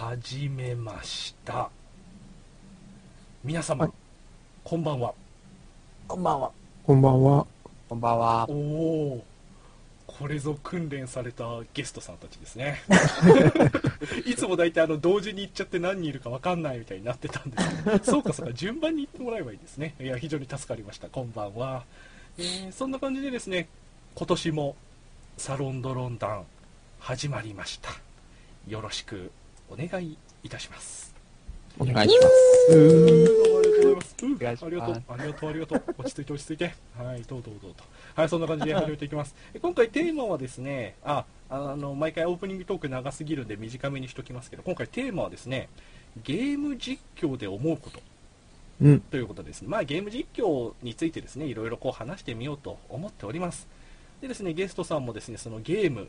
[0.00, 1.68] 始めました。
[3.42, 3.92] 皆様、はい。
[4.62, 5.12] こんばんは。
[6.06, 6.52] こんばんは。
[6.84, 7.46] こんばんは。
[7.88, 8.46] こんばんは。
[8.48, 8.52] お。
[8.52, 9.24] お
[10.06, 12.80] これぞ訓練されたゲストさんたちですね。
[14.24, 18.04] いつも大体あの同時に行っちゃって何人いるか分かんないみたいになってたんですけど。
[18.04, 19.96] そうかそうか順番に行ってもらえばいいですね。
[19.98, 21.08] いや非常に助かりました。
[21.08, 21.82] こんばんは、
[22.38, 23.68] えーそんな感じでですね
[24.14, 24.76] 今年も
[25.38, 26.44] サロンドロンダン
[27.00, 27.90] 始まりました。
[28.68, 29.32] よろしく
[29.70, 31.14] お願いいたします
[31.78, 32.72] お願いします。
[32.72, 34.16] どうもありがとうございます。
[34.22, 35.82] うんお願いしますありがとう、ありがとう。
[35.98, 36.74] 落ち着いて、落ち着いて。
[36.96, 37.84] はい、どうどうどうと。
[38.16, 39.34] はい、そんな感じで始めていきます。
[39.54, 45.68] え今回テーマはですね、あ、あの、毎回オープニングトーク長すぎるんで短めにしときますけど、今回テーマはですね、
[46.24, 48.00] ゲーム実況で思うこと
[48.80, 49.00] うん。
[49.00, 49.68] ということですね。
[49.68, 53.68] まあ、ゲーム実況についてですね、いろいろこう話してみようと思っております。
[54.20, 56.08] でですね、ゲストさんもですね、そのゲーム、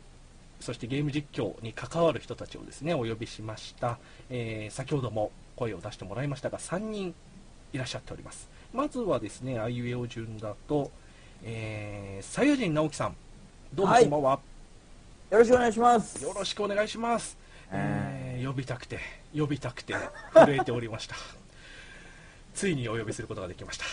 [0.60, 3.98] そしてゲーム実況に関わる人たちをですね、お呼びしました。
[4.28, 7.14] えー先ほども声を出してもらいましたが、3人
[7.72, 8.48] いらっしゃっております。
[8.72, 10.90] まずはですね、あいうえお順だと、
[11.42, 13.16] えー、さやじん直樹さん、
[13.74, 14.40] どうもはいこんばんは。
[15.30, 16.22] よろしくお願いします。
[16.22, 17.38] よろしくお願いします。
[17.72, 18.98] ええー呼びたくて、
[19.36, 19.94] 呼びたくて、
[20.34, 21.14] 震えておりました。
[22.54, 23.84] ついにお呼びすることができました。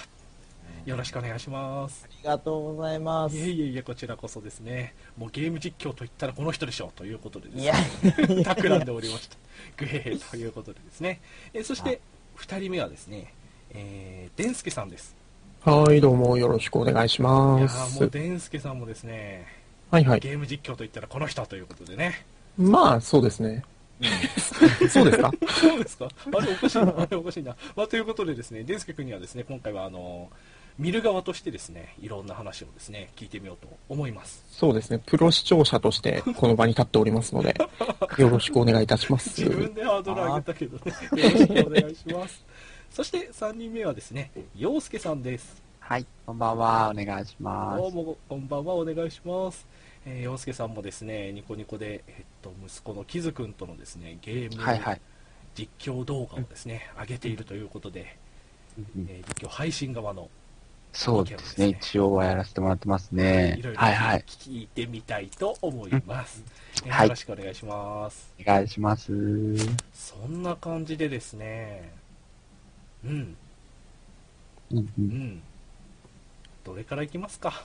[0.88, 2.06] よろしくお願いします。
[2.10, 3.36] ありがとうございます。
[3.36, 9.36] いえいえいえ、こちらこそですね、もうゲーム実況といったらこの人でしょうということでですいやね、 企んでおりました。
[9.76, 11.20] グヘヘということでですね。
[11.54, 12.00] えーそして、
[12.38, 13.34] 2人目はですね、
[13.72, 15.14] えー、デンスケさんです。
[15.62, 18.10] はい、どうもよろしくお願いしいまやーすもう。
[18.10, 19.46] デンスケさんもですね、
[19.92, 20.20] はいはい。
[20.22, 22.26] ゲーム実況といったらこの人ということでね。
[22.58, 23.66] まあ、そうですね。
[24.90, 25.32] そうですか？
[25.60, 26.08] そうですか？
[26.34, 27.58] あれおかしいな、あれおかしいな。
[27.76, 30.30] まあ、ということでですね、デンスケ君にはですね、今回はあの、
[30.80, 34.46] 見る側としてですね、いろんな話をですね、聞いてみようと思います。
[34.52, 35.02] そうですね。
[35.06, 37.56] プロ視聴者としてこの場に立っておりますので、
[38.18, 39.42] よろしくお願いいたします。
[39.42, 42.46] 自分でハードル上げたけどね、よろしくお願いします。
[42.92, 45.62] そして3人目はですね、陽介さんです。
[45.80, 47.92] はい、こんばんは、お願いしますどう。
[47.92, 49.66] もこんばんは、お願いします。
[50.06, 55.02] えー、陽介さんもですね、ニコニコで、えっと、息子のキズ君とのですね、ゲームはいはい。
[55.56, 58.16] 実況動画をですね、上げているということで、
[58.78, 60.30] うんえー実況配信側の
[61.00, 63.74] そうですね、一応はやらせてもらってますねいろい。
[63.76, 64.24] ろはいはい。
[64.28, 66.44] 聞いてみたいと思います。
[66.86, 68.34] えーはいよろしくお願いします。
[68.42, 69.08] お願いします。
[69.94, 71.92] そんな感じでですね、
[73.06, 73.38] うん、
[74.72, 74.86] うんう。
[74.98, 75.42] うんん。
[76.66, 77.64] どれからいきますか？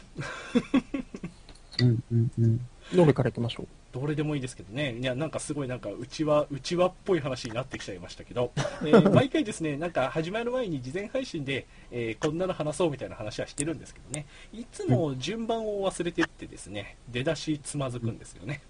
[1.80, 2.60] うんうんうん。
[2.94, 3.66] どれから行きましょう？
[3.92, 4.96] どれでもいいですけどね。
[4.98, 8.52] いや、なんかすごいなんか、うちわ、うちわっぽい話になってきちゃいましたけど、
[8.84, 18.60] えー毎回ですね、なんか始まる前に事前配信で、えーこんなの話そうみたいな話はしてるんですけどね、いつも順番を忘れてってですね、出だしつまずくんですよね。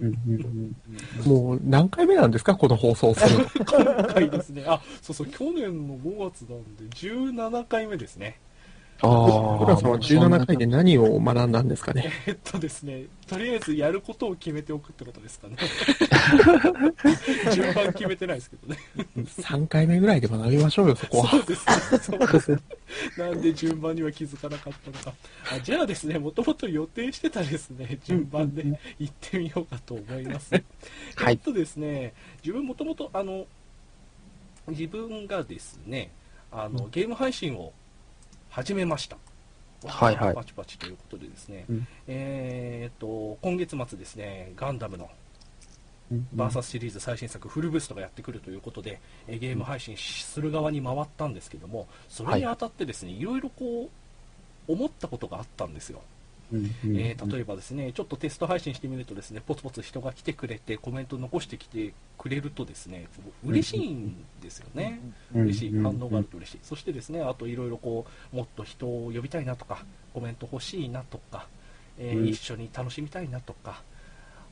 [0.00, 0.76] うんうんうん
[1.24, 2.56] もう何回目なんですか？
[2.56, 3.44] この放送するの。
[3.94, 8.38] 今回ですね、あ、そうそう、去年の5月なんで、17回目ですね。
[9.02, 9.64] ああ。
[9.64, 12.10] 浦さんは17回で何を学んだんですかね？
[12.26, 15.56] えっとですね、とりあえずやることを決めておくってことですかね。
[17.52, 18.78] 順番決めてないですけどね。
[19.24, 21.30] ?3 回目ぐらいで学びましょうよ、そこは。
[21.30, 21.98] そうですね。
[21.98, 22.58] そうですね。
[23.18, 25.14] なんで順番には気づかなかったのか。
[25.52, 28.64] あじゃあですね、もともと予定してたですね、順番で
[28.98, 30.54] 行ってみようかと思います。
[30.54, 30.64] はい
[31.30, 33.46] えっとですね、自分もともと、あの、
[34.68, 36.10] 自分がですね、
[36.50, 37.72] あの、ゲーム配信を
[38.52, 39.16] 始めました。
[39.86, 40.34] はいはい。
[40.34, 41.86] パチパチということでですね、うん。
[42.06, 45.08] えーっと、今月末ですね、ガンダムの
[46.10, 46.28] うん。
[46.34, 53.88] バーサスシリーズ最新作フルブーストがやってくるということで、えーゲーム配信する側に回ったんですけども、それにあたってですね、いろいろこ
[54.68, 56.02] う、思ったことがあったんですよ。
[56.52, 63.06] うんうんえー例えばですね、ちょっとテスト配信してみるとですね、ポツポツ人が来てくれて、コメント残してきてくれるとですね、
[63.44, 65.00] 嬉しいんですよね。
[65.34, 66.58] うん嬉しい、うん反応があると嬉しい。
[66.62, 71.46] そしてですね、あといろいろこう、もっと人を呼びたいなとか、コメント欲しいなとか、
[71.98, 73.82] えーうん一緒に楽しみたいなとか、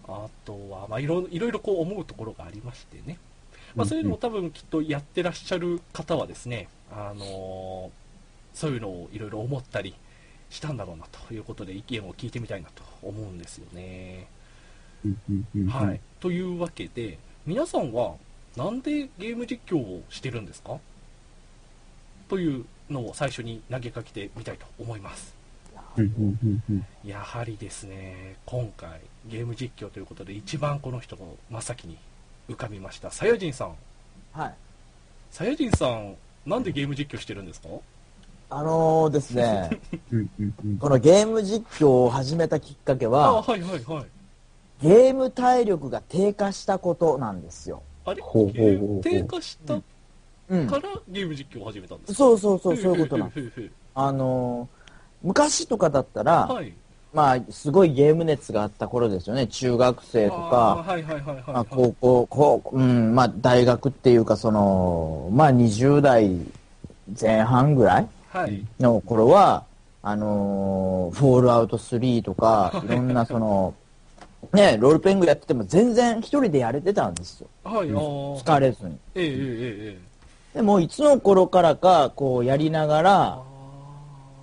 [0.09, 3.19] あとは、まあいろいろいろこう思うところがありましてね。
[3.77, 8.01] まあそういうのを多分きっとやってらっしゃる方はですね、あのー
[8.53, 9.95] そういうのをいろいろ思ったり
[10.51, 14.27] したんだろうなということで意見を聞いてみたいなと思うんですよね。
[15.69, 16.01] はい。
[16.21, 18.17] というわけで、皆さんは
[18.57, 20.79] なんでゲーム実況をしてるんですか？
[22.29, 25.35] というのを最初に投げかけてみたいと思います。
[27.05, 31.97] やはりですね、今回ゲーム実況ということで一番この人の真っ先に
[32.49, 33.11] 浮かびました。
[33.11, 33.75] さやじんさん。
[34.33, 34.55] はい。
[35.31, 36.17] さやじんさん、
[36.47, 37.69] なんでゲーム実況してるんですか？
[38.53, 39.71] あのーですね、
[40.81, 44.07] このゲーム実況を始めたきっかけあは、はいはいはい。
[44.83, 47.83] ゲーム体力が低下したことなんですよ。
[48.05, 48.21] ああれ？
[48.23, 49.83] ほうほうほうほう低下したか
[50.49, 50.67] うん。
[50.67, 52.15] らゲーム実況を始めたんですか？
[52.19, 54.81] そうそうそう、そういうことなんふうふうふうあのー
[55.23, 56.73] 昔とかだったら、はい。
[57.13, 59.47] まあ、すごいゲーム熱があった頃ですよね。
[59.49, 66.31] 中学生とか、あーはいはいはいはい、まあ、高校、高校うん、まあ、大学っていうか、その、まあ、20代
[67.21, 68.09] 前半ぐらい。
[68.79, 69.65] の頃は、
[70.03, 73.75] あのーフォールアウト3とか、いろんなその、
[74.53, 77.49] ね、ロールプレイングやってても全然一人でやれてたんですよ。
[77.65, 78.99] はい、疲れずに。
[79.15, 80.11] ええええええ
[80.55, 83.43] でも、いつの頃からか、こう、やりながあら、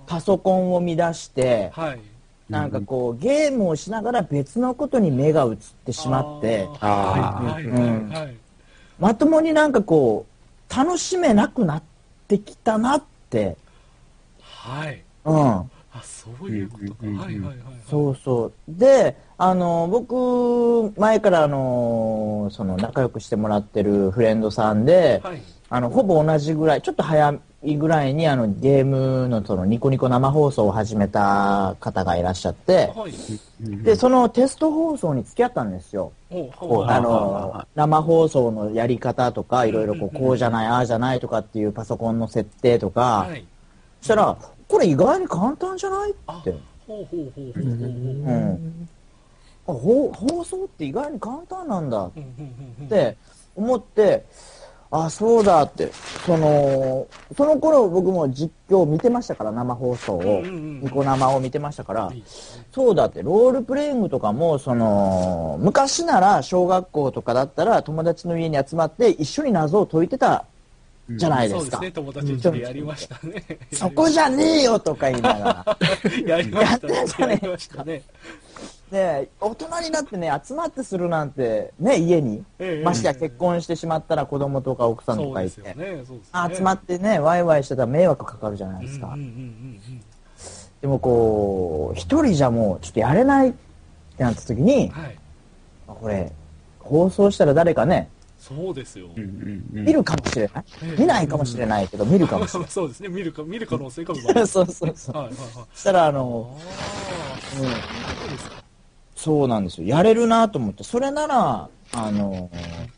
[0.06, 2.00] パソコンを乱して、ーはい。
[2.48, 6.66] なんかこう、ゲームをしながら別のことに目が移ってしまって。
[8.98, 11.82] まともになんかこう、楽しめなくなっ
[12.26, 13.58] てきたなって、
[14.68, 15.02] はい。
[15.24, 15.36] うん。
[15.36, 15.70] あ、
[16.02, 16.96] そういうことか。
[17.02, 17.74] うんはいはいはいはい。
[17.88, 18.52] そうそう。
[18.68, 25.42] で、あの、僕、前からあの、その仲良くしてもらってるフレンドさんで、はい。
[25.70, 33.84] あの、ほぼ同じぐらい、ちょっと早いぐらいにあの、ゲームのそのニコニコ生放送を始めた方がいらっしゃって、はい。
[33.84, 36.12] で、そのテスト放送に付き合ったんですよ。
[36.30, 43.44] あはの、生放送のやり方とか、いろいろこう、こうじゃない、ああじゃないとかっていうパソコンの設定とか、はい。
[44.00, 44.38] そしたら、
[44.68, 46.52] これ意外に簡単じゃないあって。
[46.86, 47.88] ほうほうほうほうほうほう。
[47.88, 48.88] ううんん。
[49.66, 52.12] あほ放送って意外に簡単なんだっ
[52.88, 53.16] て
[53.54, 54.24] 思って、
[54.90, 55.90] あ、そうだって。
[56.24, 57.06] その、
[57.36, 60.42] その頃僕も実況見てましたから、生放送を。
[60.42, 62.12] ニコ生を見てましたから
[62.72, 70.46] そうだって、ロールプレイングとかも、その、昔なら小学校とかだったら友達の家に集まって一緒に謎を解いてた
[71.10, 71.60] じゃないですか。
[71.60, 73.44] そうですね、友達でやりましたね。
[73.72, 75.78] そこじゃねえよとか言いながら。
[76.26, 77.26] やりましたねやってた。
[77.26, 78.02] ねやりましたね。
[78.90, 82.44] で、大人になってね、集まってするなんて、ね、家に。
[82.58, 85.76] ええましてや結婚してしまったら子供とか奥さんとかいて。
[86.56, 89.08] 集まってね、ワイワイしてたら迷惑かかるじゃないですか。
[89.08, 90.02] うんうんうんうん
[90.80, 93.52] でもこう、一人じゃもうちょっとやれないっ
[94.16, 95.18] てなった時にうん。、はい。
[95.88, 96.30] あこれ、
[96.78, 98.08] 放送したら誰かね、
[98.38, 99.08] そうですよ。
[99.72, 100.64] 見るかもしれない？
[100.98, 103.08] 見ないかもしれないけど、見るかもしれ そうですね。
[103.08, 104.34] 見るか、見る可能性が生まない。
[104.36, 104.46] れる。
[104.48, 105.16] そうそうそう。
[105.16, 105.48] はいはいはい。
[105.74, 107.68] そしたらああの、あ、うん、
[109.16, 109.88] そうなんですよ。
[109.88, 112.50] やれるなと思って、それなら、あの、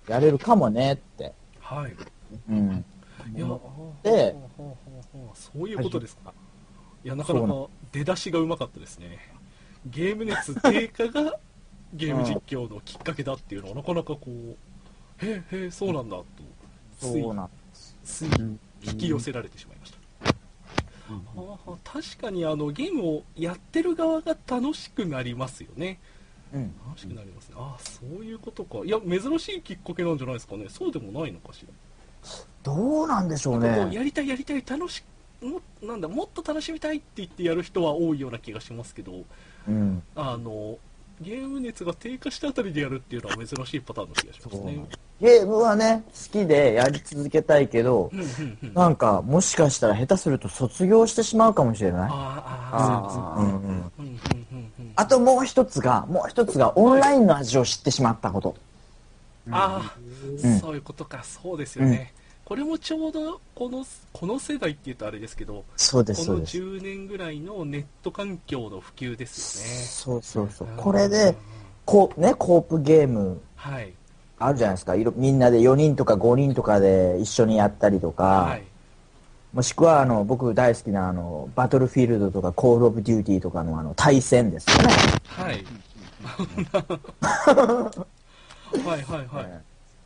[0.08, 1.32] やれるかもねって。
[1.60, 1.96] はい。
[2.48, 2.84] うん。
[3.34, 3.46] いや、
[4.02, 4.36] で
[5.34, 6.32] そういうことですか。
[7.04, 9.18] いや、なかなか出だしがうまかったですね。
[9.86, 11.38] ゲーム熱低下が
[11.94, 14.56] ゲーム実況のきっかけだっていうのは、なかなかこう、
[15.22, 16.26] へえ、へえ、そうなんだと、
[16.98, 17.50] ついそうなん
[18.04, 18.28] つい
[18.82, 19.98] 引き寄せられてしまいました。
[21.10, 21.20] は
[21.66, 25.98] あはあ確かにあのゲームをやってる側が楽しくなりますよね。
[26.52, 26.72] うん。
[26.86, 27.56] 楽しくなりますね。
[27.58, 28.78] ああ、そういうことか。
[28.84, 30.66] いや、珍しいきっかけなんじゃないですかね。
[30.68, 31.72] そうでもないのかしら。
[32.62, 33.68] どうなんでしょうね。
[33.68, 35.02] なんかこうやりたいやりたい楽し
[35.42, 39.24] もなんだもっと楽しみたいって言ってやる人は多いような気がしますけど
[39.68, 40.02] うん。
[40.14, 40.78] あの
[41.20, 44.86] ゲーム熱が低下したあたりでやるっていうのは珍しいパターンの気がしますね
[45.20, 48.10] ゲームはね、好きでやり続けたいけど
[48.74, 52.10] なんか、もしかしたら下手すると卒業してしまうかもしれない。
[54.96, 58.56] あともう一つが、もう一つがオンラインの味を知ってしまったこと。
[59.50, 59.98] ああ、
[60.42, 60.58] うん。
[60.58, 66.58] そういうことかそうですよね、これもちょうどこのこの世代っていうとあれですけどそうです、このそうです。
[66.58, 70.68] 10年ぐらいのネット環境の普及ですそうそうそう。
[70.68, 70.74] よ。
[70.74, 71.34] ねこれで、
[71.84, 73.40] こう、ね、コープゲーム。
[73.56, 73.92] はい
[74.40, 74.96] あるじゃないですか。
[74.96, 78.64] いろみんなで4人とか5人とかで一緒にやったりとか、はい
[79.52, 84.84] もしくは、あの、僕大好きな、あの、バトルフィールドとか、コールオブデューティーとかの、あの、対戦ですよね。
[85.24, 85.64] はい
[88.84, 89.60] はいはいはい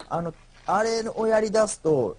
[0.08, 0.32] あの、
[0.64, 2.16] あれをやり出すと、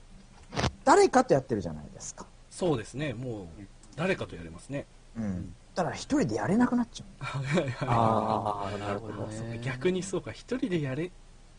[0.83, 2.27] 誰かとやってるじゃないですか。
[2.51, 3.47] そうですね、もう
[3.95, 4.85] 誰かとやれますね。
[5.17, 5.55] うん。
[5.73, 9.59] だから一人でやれなくなっちゃ はいはいはいああ、なるほどね。
[9.63, 11.09] 逆にそうか、一人でやれ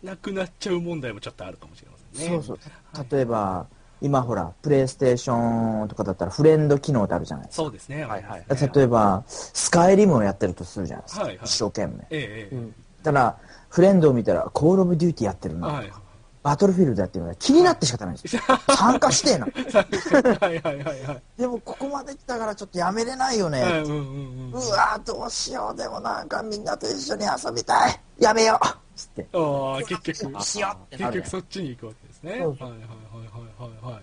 [0.02, 1.98] なくなっちゃう問題もちょっとあるかもしれまう。
[2.16, 2.42] せんね。
[2.42, 3.06] そうそう。
[3.10, 3.66] 例えば、
[4.00, 7.62] 今ほら、プレイステーションとかだったらフレンド機能ってあるじゃないですか。
[7.62, 8.04] そうですね。
[8.04, 11.22] はいはい例えば、スカイリムをやってるとするじゃないですか。
[11.22, 12.06] はいはい一生懸命。
[12.10, 12.68] えええ
[13.02, 13.36] ただ、
[13.68, 15.68] フレンドを見たら、コールオブデューティーやってるな。
[15.68, 15.92] えはい。
[16.42, 18.42] バトルフィールドやってるの気になって仕方ないですよ。
[18.76, 19.46] 参加してえな。
[20.40, 21.22] はいはいはいはい。
[21.36, 23.62] でも、ここまで来たからちょっとやめれないよね。
[23.62, 24.62] はいうんうんうん。
[24.62, 25.76] うわどうしよう。
[25.76, 28.00] でもなんかみんなと一緒に遊びたい。
[28.20, 28.85] やめよう。
[28.96, 29.26] つって。
[29.32, 32.30] ああ、結局、しようって結局そっちに行くわけですね。
[32.32, 32.80] はいそうはいはいはい
[33.58, 34.02] はいはい。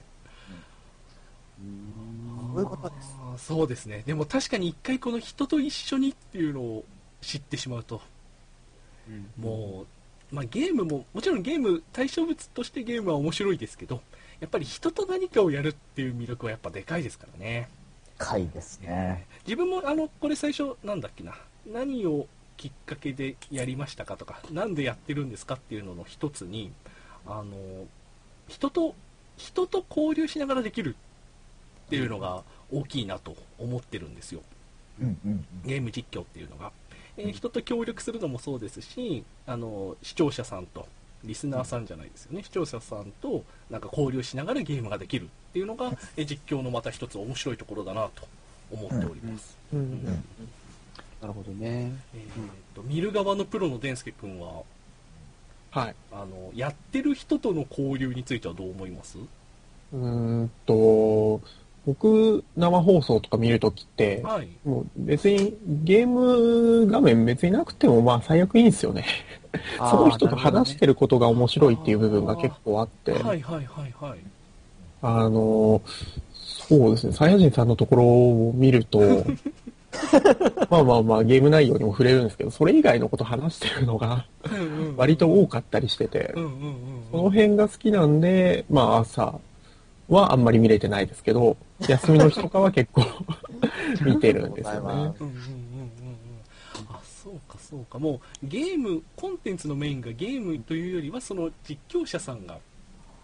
[2.53, 2.95] そういうことで
[3.37, 3.45] す。
[3.45, 4.03] そうですね。
[4.05, 6.83] でも確かに一回この人と一緒にっていうのを
[7.21, 8.01] 知ってしまうと、
[9.37, 9.85] も
[10.31, 14.01] う、まあ、ゲームももちろんゲーム対象物としてゲームは面白いですけど
[14.39, 17.69] やっぱり人と何かをやるっていう魅力はやっぱでかいですからね
[18.17, 19.25] 深いですね。
[19.45, 21.35] 自分もあのこれ最初なんだっけな
[21.65, 22.27] 何を
[22.63, 26.71] きっかけでやりましたかとかなんでやってるんですかっていうのの一つに
[27.27, 27.57] あの
[28.47, 28.95] 人と
[29.35, 30.95] 人と交流しながらできる
[31.87, 32.41] っていうのが
[32.71, 34.41] 大きいなと思ってるんですよ。
[35.01, 36.71] うんうんゲーム実況っていうのが、
[37.17, 40.87] えー人と協力するのもそうですしあの視聴者さんと
[41.25, 42.43] リスナーさんじゃないですよね。
[42.43, 48.25] 視聴者さんとなんか交流しながらゲームができるっていうのが、えー実況のまた一つ面白いところだなと
[48.71, 49.79] 思っております、うん。
[49.79, 50.23] うん
[51.23, 51.93] なるほどね。
[52.13, 54.63] えーと見る側のプロのデンスケ君は
[55.71, 55.95] はい。
[56.11, 59.17] あのやってる人との交流についてはどう思います？
[59.17, 61.39] うーんと、
[61.85, 69.05] 僕、生放送とか見るときって、はいもう別にゲーム画面別になくてもまあ最悪いいんですよね。
[69.77, 74.19] その人と話してることが面白いっていう部分が結構あって、はいはいはいはい
[75.01, 75.81] あの、
[76.33, 78.99] そうですね、サイヤ人さんのところを見ると、
[80.69, 86.73] まあまあまあゲーム内容にも触れるんですけど、それ以外のこと話してるのがうんうんうん割と多かったりしててう、んうんうん
[87.11, 89.39] その辺が好きなんで、まあ朝
[90.09, 91.55] はあんまり見れてないですけど、
[91.87, 93.03] 休みの日とかは結構
[94.05, 94.79] 見てるんですよね。
[94.83, 95.33] うんうんうんうんうん
[96.89, 102.57] あそうかそうかもうゲームコンテンツのメインがゲームというよりはその実況者さんが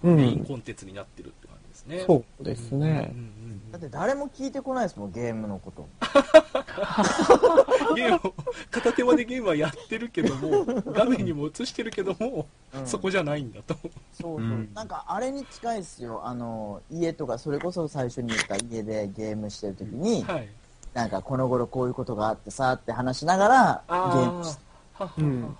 [0.04, 0.46] うメインん。
[0.46, 2.78] コンテンツになってるって感じですね、そうですね。
[2.78, 3.39] うんうんうん
[3.72, 5.88] だって誰も聞いてこないですもん、ゲームのこと。
[7.96, 8.34] ゲームを
[8.72, 12.88] 片手間でゲームはやってるけども 画面にも映してるけども、うん。
[12.88, 13.76] そこじゃないんだと。
[13.76, 14.72] そうそう、うん。
[14.74, 16.22] なんかあれに近いですよ。
[16.26, 20.50] あの、家とか、それこそ最初に言った家でゲームしてるときに、はい。
[20.94, 24.58] なんかこの頃こういうことがあってさって話しながら、ゲあームし
[24.98, 25.58] あははうん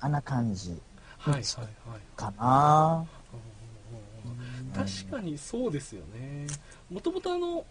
[0.00, 0.80] あんな感じ。
[1.18, 2.00] はいはいはい。
[2.16, 3.04] かな
[4.76, 6.46] 確かにそうですよね。
[6.90, 7.64] もともとあの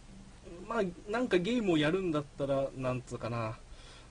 [0.67, 3.57] まあなんかゲームをやるんだったらなんつうかな。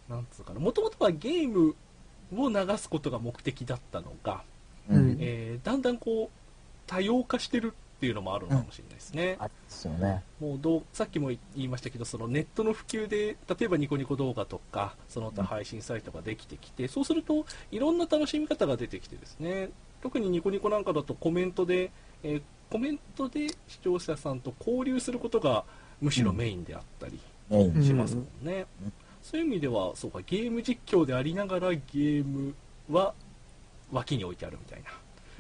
[0.08, 0.60] なんつうかな。
[0.60, 1.74] もともとはゲーム
[2.36, 4.42] を流すことが目的だったのが、
[4.88, 5.10] ううん。
[5.12, 5.16] ん。
[5.20, 6.38] えーだんだんこう
[6.86, 10.22] 多様化してるっていうのもあるのかもしれないですね、ありですよね。
[10.38, 19.70] もうどうさっきも言いましたけどそのネットの普及で例えばニコニコ動画とかその他配信サイトができてきて、そうするといろんな楽しみ方が出てきてですね。
[20.02, 21.90] 特にニコニコなんかだとコメントで、
[22.22, 25.64] えーコメントで視聴者さんと交流することが
[26.00, 27.18] むしろメインであったり
[27.82, 28.92] しますもんね、うん
[29.22, 32.54] そういう意味ではそうかゲーム実況でありながらゲーム
[32.90, 33.14] は
[33.90, 34.90] 脇に置いてあるみたいな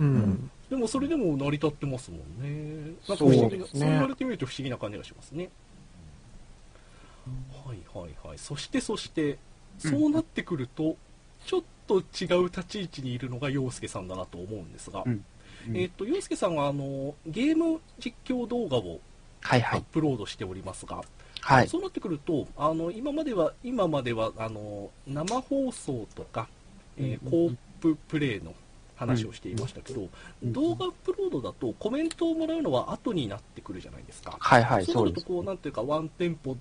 [0.00, 0.50] うん。
[0.70, 2.94] でもそれでも成り立ってますもんね。
[3.08, 5.50] なんか不そう思議な、そう言われてみると不思議な感じがしますね。
[7.64, 8.38] はいはいはい。
[8.38, 9.38] そしてそして、
[9.78, 10.96] そうなってくると、
[11.46, 15.24] ちょっと違う立ち位置にいるのが陽介さんだなと思うんですが、うん
[15.68, 19.00] うんえっ、と、陽介さんはあの、ゲーム実況動画を
[19.42, 19.84] アッはいはい。
[19.92, 21.02] プロードしておりますが、
[21.40, 21.68] はい。
[21.68, 26.48] そうなってくると、あの、今までは、今までは、あの、生放送とか、
[26.96, 28.54] えーコーププレイの
[28.96, 30.08] 話をしていましたけど、
[30.42, 34.36] うん動画アップロードだとコメントをもらうのは後になってくるじゃないですか。
[34.38, 35.04] はいはい、そう。
[35.04, 36.56] なるとこう、なんていうか、ワンテンポ、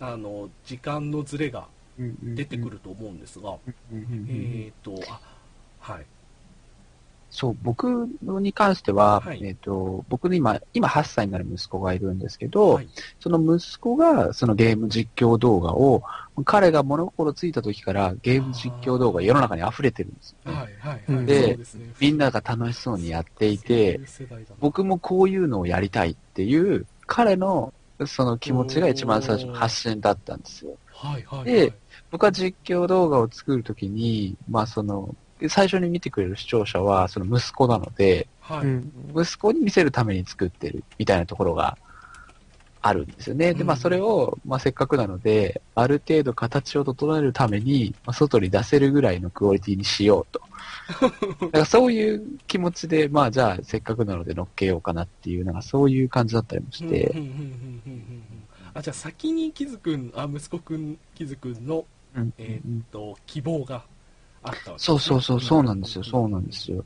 [0.00, 1.66] あの、時間のズレが
[1.98, 2.70] 出てくる。
[2.70, 3.56] ると思うんですが、
[3.92, 5.20] うんうんうんえっ、と、あ、
[5.80, 6.06] はい。
[7.30, 9.40] そう、僕に関しては、はい。
[9.44, 12.88] えっ、と、僕の今、今8歳になる息子がいるんですけど、はい。
[13.20, 16.02] その息子がそのゲーム実況動画を、
[16.44, 20.52] 彼が物心ついた時からゲーム実況動画世の中に溢れてるんですよ。
[20.52, 21.26] ね、はい、はい、うんはい。
[21.26, 21.64] でね。
[22.00, 24.00] みんなが楽しそうにやっていて
[24.60, 27.72] 僕もこういうのをやりたいっていう、彼の
[28.06, 30.76] その気持ちが一番最初の発信だったんですよ。
[30.86, 31.44] はい、はい。
[31.44, 31.74] ではい。
[32.10, 35.14] 僕は実況動画を作るときに、まあその、
[35.48, 38.66] 最初に見てくれる視聴者はその息子なので、はい。
[38.66, 41.76] うん息子に見せるために作ってるみたいなところが
[42.80, 43.54] あるんですよね。
[43.54, 50.40] で、まあうんそれを、まあせっかくなので、ある程度形を整えるために、まあ、外に出せるぐらいのクオリティにしようと。
[51.46, 57.14] だからそういう気持ちで、まあじゃあせっかくなので乗っけようかなっていう、なんかそういう感じだったりもして
[58.74, 63.84] あじゃあ先にキズ君あ息子君キズ君の、うんえーっと希望が
[64.42, 66.84] あったわけですねそうそうそう、そうなんですよ、そうなんですよ。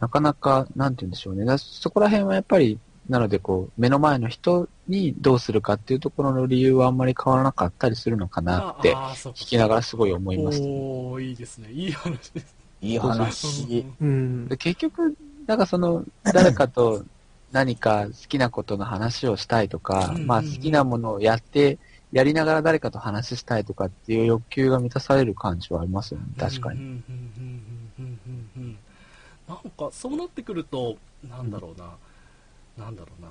[0.00, 1.44] なかなか、なんて言うんでしょうね。
[1.44, 10.66] だそこら辺はやっぱり、なのでこう、目の前の人にどうするかっていうところの理由はあんまり変わらなかったりするのかなって、ああそうか聞きながらすごい思いました。
[10.66, 13.86] おーいいですねいい話ですいい話。
[14.00, 14.56] うんで。
[14.56, 17.04] 結局、なんかその、誰かと
[17.52, 21.78] 何か好きなことの話をしたいとかまあ好きなものをやって、
[22.14, 26.78] やりながら誰かと話したいとかっていう欲求が満たされる感じはありますよね、確かに。
[26.78, 28.18] にうんうんうんうん
[28.56, 28.78] うん
[29.48, 29.70] うん。
[29.70, 30.96] かそうなってくると
[31.28, 33.30] なんだろうな、なんだろうな。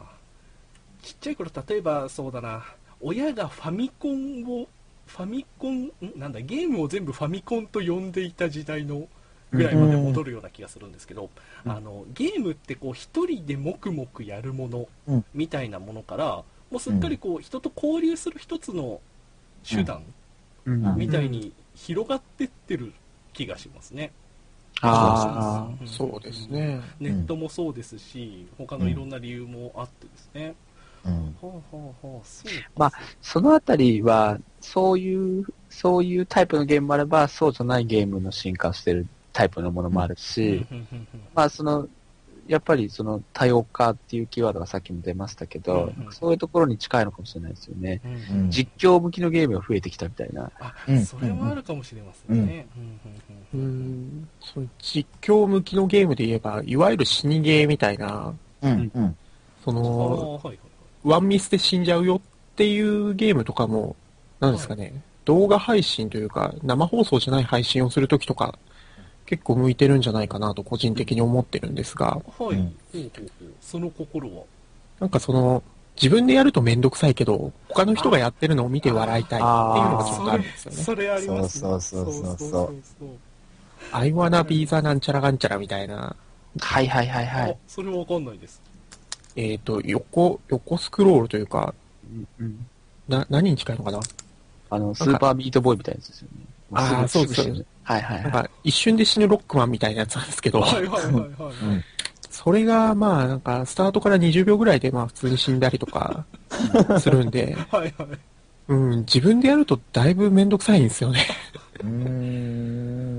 [1.02, 2.66] ちっちゃい頃例えばそうだな。
[3.00, 4.68] 親がファミコンを
[5.08, 5.92] ファミコンん？
[6.18, 9.08] なんだゲームを全部ファミコンと呼んでいた時代の
[9.52, 11.30] ぐらいまで戻るような気がするんですけど、
[11.66, 11.72] うん。
[11.72, 15.26] あのゲームってこう一人で黙々やるものうん。
[15.34, 19.00] みたいなものからもうすっかりこう人と交流する一つの
[19.64, 20.04] 手段
[20.66, 22.92] うんみたいに広がってってる
[23.32, 24.12] 気がしますね。
[24.82, 26.82] あうんそうですね。
[27.00, 30.56] ネットもそうですし、他のいろんな理由もあってですね。
[31.06, 31.36] うん。
[31.40, 32.70] ほうほうほう、そうか。
[32.76, 40.66] まあそのあたりは、そういう、そういうタイプのゲームもあれば、そうじゃないゲームの進化してるタイプのものもあるし、
[41.36, 41.88] まあその、
[42.48, 48.02] やっぱりその多様化っていうキーワードがさっきも出ましたけど、うんうんそういうところに近いのかもしれないですよね。
[48.04, 50.52] うんうん実況向きのゲームが増えてきたみたいな。
[50.60, 52.68] あう、んそれもあるかもしれませんね。
[52.76, 52.88] うんう
[53.54, 54.30] うんうんん。
[54.42, 58.92] そういう実況向きのゲームで言えば、いわゆる死にゲーみたいな、うん。
[58.94, 59.18] うん。
[59.64, 60.60] その、はいはい
[61.04, 62.22] ワンミスで死んじゃうよっ
[62.56, 63.96] ていうゲームとかも、
[64.40, 64.94] なんですかね、
[65.26, 68.58] 動画配信というか、生放送じゃない配信をするときとか、
[69.26, 72.24] 結構向いてるんじゃないかなと個人的に思ってるんですが、はい。
[72.38, 72.72] ほううん。
[73.62, 74.44] その心は？
[75.00, 75.64] なんかその、
[75.96, 80.78] 自分でやるとめんどくさいけど、他の人がやってるのを見て笑いたいっていうのがちょっとあるんですよね。
[80.78, 81.62] それありますね。
[81.62, 83.10] そうそうそうそうそうそうそう
[83.92, 86.16] I wanna be the なんちゃらがんちゃらみたいな、
[86.60, 88.62] はいはいはいはあい。、それはわかんないです。
[89.36, 91.74] えっ、と、横、横スクロールというか、
[92.08, 92.68] うんうん
[93.08, 94.00] な、何に近いのかな？
[94.70, 96.46] あの、スーパーミートボーイみたいなやつですよね。
[96.74, 98.44] あーもそうですすぐ死ぬはいはいなんはい。
[98.44, 101.56] か一瞬で死ぬロックマンみたいなやつなんですけど、はいはいはいはい。
[101.62, 101.84] うん。
[102.30, 106.26] それがまあなんかスタートから20秒ぐらいでまあ普通に死んだりとか
[106.98, 108.20] するんで、 はいはい。
[108.68, 111.26] うん、自分でやるとだいぶめんどくさいんですよね。
[111.84, 111.90] うー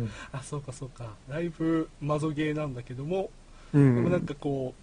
[0.05, 0.15] ん。
[0.33, 1.17] あ、そうかそうか。
[1.29, 3.31] だいぶマゾゲーなんだけども、
[3.73, 4.27] うでもなんん。
[4.27, 4.75] かこ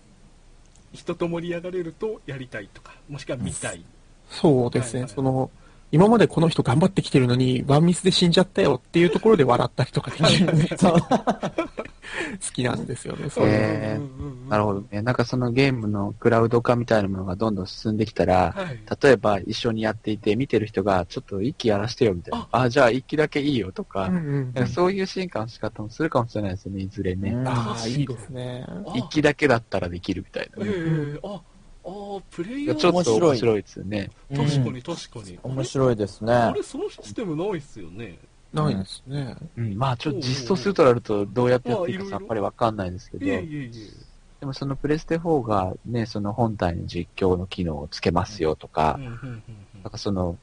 [0.93, 3.83] う、人と盛り上がれるとやりたいとか、もしくは見たい。
[4.29, 5.01] そうですね。
[5.01, 5.49] はいはいその、
[5.91, 10.95] 今までこの人頑張ってきてるのにワンミスで死んじゃったよっていうところで笑ったりとかできるそう。
[11.01, 13.29] 好きなんですよね。
[13.29, 15.01] そういうのへーうんうんうんなるほどね。
[15.01, 18.79] なんかそのゲームのクラウド化みたいなものがどんどん進んできたら、はい。
[19.01, 22.47] 例えば一緒にやっていて、見てる人がちょっと一機やらしてよみたいな。
[22.51, 27.31] あじゃあ一機だけいいよとか、うんうんなんかそういう進化の仕方もするかもしれないですよね、いずれね。
[27.31, 28.65] うんああ、いいですね。
[28.67, 30.73] あ一機だけだったらできるみたいなえね。
[30.75, 31.41] えあ、
[31.83, 34.09] あープレイヤーちょっと面白いですよね。
[34.35, 35.39] 確かに確かに。
[35.43, 36.33] 面白いですね。
[36.33, 38.17] あれ、そのシステムないっすよね。
[38.53, 39.35] ないですね。
[39.57, 43.25] うん、まあちょっと実装するとなるとどうやってやっていいかさっぱりわかんないですけど。
[43.25, 49.43] でもそのプレステ4がね、その本体の実況の機能をつけますよとかうん、うんうんうん
[49.83, 50.37] なんかその、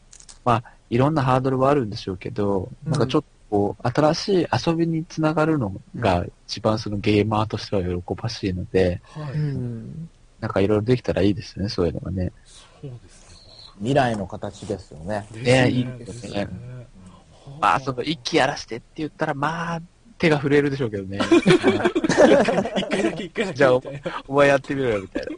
[0.45, 9.33] まあいろんなハードルはあるんでしょうけど、うんなんかちょっとこう、新しい遊びにつながるのが一番そのゲーマーとしては喜ばしいので、はい。
[9.33, 10.09] うん。
[10.41, 12.33] なんかいろいろできたらいいですね、そういうのがね。
[12.81, 13.29] そうです
[13.79, 15.27] 未来の形ですよね。
[15.33, 15.43] ね。
[15.43, 16.87] ねいいでですすねね。
[17.61, 19.83] まあその一気やらしてって言ったら、まあ
[20.19, 21.19] 手が震えるでしょうけどね。
[22.77, 24.01] 一回だけ一回だけじゃあみたいな。
[24.27, 25.29] お前やってみろよ、みたいな。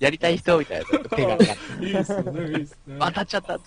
[0.00, 0.86] やりたい人みたいな。
[1.10, 1.34] 手が。
[1.34, 1.36] い
[1.84, 2.96] いっすね、いいっすね。
[2.98, 3.52] 当たっちゃった。
[3.54, 3.60] 面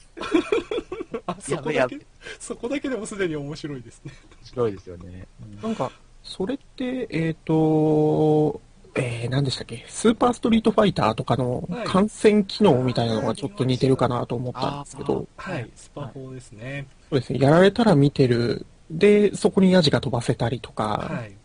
[1.27, 1.99] あ、そこだけ、
[2.39, 4.11] そこだけでもすでに面白いですね。
[4.43, 5.27] 白いですよね。
[5.61, 5.91] なんか、
[6.23, 8.59] それって、えっ、と、
[8.95, 9.83] えー、何でしたっけ？
[9.87, 16.87] スーパーストリートファイターとかのはい感染機能みたいなのがちょっと似てるかなと思ったんですけど、はい、スパ4ですね。
[17.09, 21.29] そうですね、やられたら見てる、で、そこにヤジが飛ばせたりとか、はい。
[21.29, 21.35] うん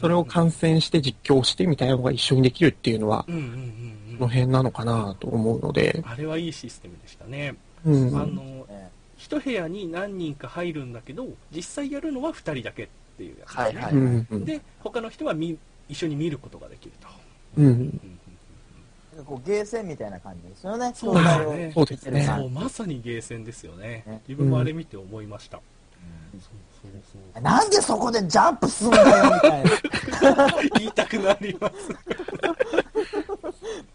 [0.00, 3.48] それを観戦して実況してみたいなのが一緒にできるっていうのは、うんうんうん
[4.10, 4.16] うん。
[4.18, 7.54] この辺なのかなと思うので、あれはいいシステムでしたね。
[7.84, 8.16] うん。
[8.16, 13.64] あの、ね一部屋に何人か入るんだけど、実際やるのは二人だけっていうやつですね。
[13.64, 15.56] はいはいうんうんで、他の人は見
[15.88, 17.08] 一緒に見ることができると。
[17.56, 17.64] うん。
[17.64, 18.18] うんうん
[19.18, 20.92] なんかこうゲーセンみたいな感じですよね。
[20.94, 24.22] そうですねそうですねそ、見てる感じまさにゲーセンですよねね。
[24.28, 25.60] 自分もあれ見て思いました。
[26.30, 26.40] そう
[26.82, 27.02] そう
[27.34, 29.70] そうなんでそこでジャンプすんだよみたいな。
[30.78, 31.74] 言いたくなります。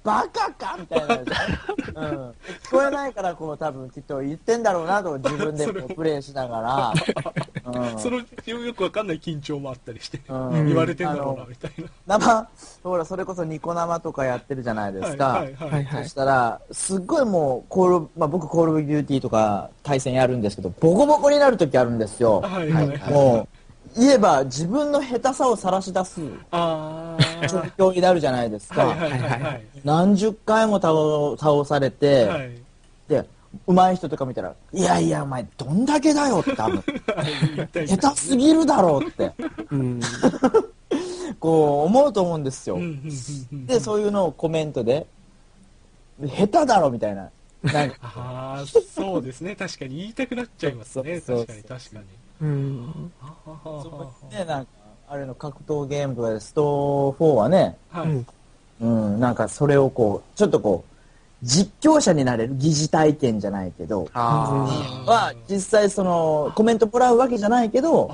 [0.04, 1.16] バカかみたいな。
[1.16, 1.24] うん。
[1.24, 2.36] 聞
[2.72, 6.94] こえないからこう多分きっと言ってんだろうなと自分でこうプレイしながら。
[7.94, 8.00] うん。
[8.00, 11.72] そのよくわかんない緊張もあったりして、うん言われてんだろうなみたい
[12.08, 12.18] な。
[12.20, 12.48] 生、
[12.84, 15.28] ほら、それこそニコ生とかやってるじゃないですか。
[15.28, 15.84] はいはいはい。
[15.86, 22.42] はいそしたら、すっごいもう、コール、まあ僕コールオブデューティーとか対戦やるんですけど、ボコボコになる時あるんですよ。
[22.42, 23.14] はいはいはい。
[23.14, 23.53] もう、
[23.96, 27.18] 言えば自分の下手さを晒し出すあ
[27.50, 27.72] 状ー。
[27.76, 28.96] 況になるじゃないですか。
[29.84, 30.94] 何十回も倒
[31.38, 32.52] 倒されて、はい。
[33.08, 33.26] で、
[33.68, 36.84] 上手い人とか見たら、いやいや、お前、どんだけだよって多分、
[37.88, 39.32] 下手すぎるだろうって。
[39.70, 40.00] うん。
[41.40, 42.78] こう思うと思うんですよ。
[43.52, 45.06] で、そういうのをコメントで、
[46.22, 47.30] 下手だろみたいな。
[47.64, 49.56] なんか、ああ、そうですね。
[49.56, 51.22] 確かに言いたくなっちゃいますね。
[51.26, 52.06] 確かに、確かに。
[52.44, 53.12] うん。
[53.22, 54.72] はははははね、なんか、
[55.08, 58.08] あれの格闘ゲームとかで、スト4はね、はい。
[58.08, 58.26] うん。
[58.82, 60.94] うん、なんかそれをこう、ちょっとこう、
[61.46, 68.10] 実況者になれる疑似体験じゃないけど、あは、実際その、コメントもらうわけじゃないけど、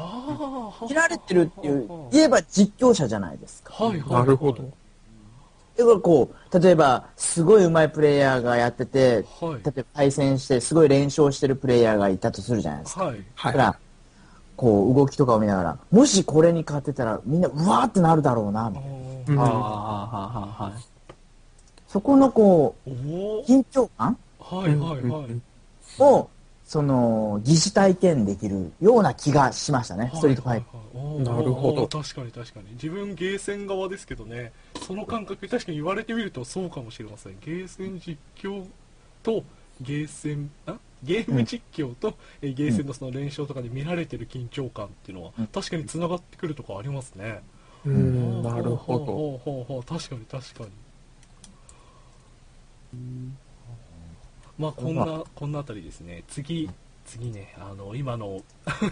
[0.88, 3.74] 切られてるっていう、言えば実況者じゃないですか。
[3.74, 4.10] はいはい。
[4.10, 4.64] なるほど。
[5.78, 9.66] だからこう、例えば、すごい上手いプレイヤーがやってて、はい。
[9.66, 13.06] 例えば対戦して、すごい連勝してるプレイヤーがいたとするじゃないですか。
[13.06, 13.18] はい。
[13.36, 13.54] はい。
[13.54, 13.80] だから、
[14.60, 18.90] こう、動きとかを見ながら、もしこれに勝ってたら、みんな、うわーってなるだろうな、みたいな。
[18.90, 19.40] うん。
[19.40, 20.74] あ、ああ、はい。
[21.88, 22.94] そこのこおう、
[23.40, 23.44] お。
[23.46, 24.18] 緊張感？
[24.38, 26.04] はいはいはい。
[26.04, 26.30] を、
[26.66, 31.24] その、疑似体験できるような気がしましたね、ストリートファイター。
[31.24, 31.88] タなるほど。
[31.88, 32.74] 確かに確かに。
[32.74, 34.52] 自分ゲーセン側ですけどね。
[34.86, 37.38] その感覚確かに言われてみるとそうかもしれません。
[37.40, 38.66] ゲーセン実況
[39.24, 39.42] と
[39.80, 40.76] ゲーセンあ？
[41.04, 45.48] ゲーム実況と、えーゲーセンのその連勝とかで見られてる緊張感っていうのは、うん。
[45.48, 47.42] 確かに繋がってくるとこありますね。
[47.86, 49.06] うん、なるほど。
[49.06, 50.70] ほうほうほう確かに確かに
[54.58, 56.70] まあこんなこんなあたりですね次
[57.06, 58.42] 次ねあの今の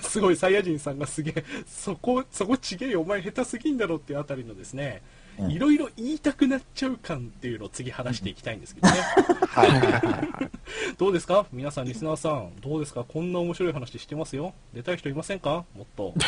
[0.01, 8.95] すごいサイヤ人さんがすげえそこそこちげえよお前下手すぎんだろっていうあたりのですねうんいろいろ言いたくなっちゃう感っていうのを次話していきたいんですけどね。
[9.47, 9.69] はい。
[9.69, 10.49] はいはい。
[10.97, 11.45] どうですか？
[11.51, 13.03] 皆さんリスナーさんどうですか？
[13.03, 14.53] こんな面白い話してますよ。
[14.73, 15.63] 出たい人いませんか？
[15.75, 16.13] もっと。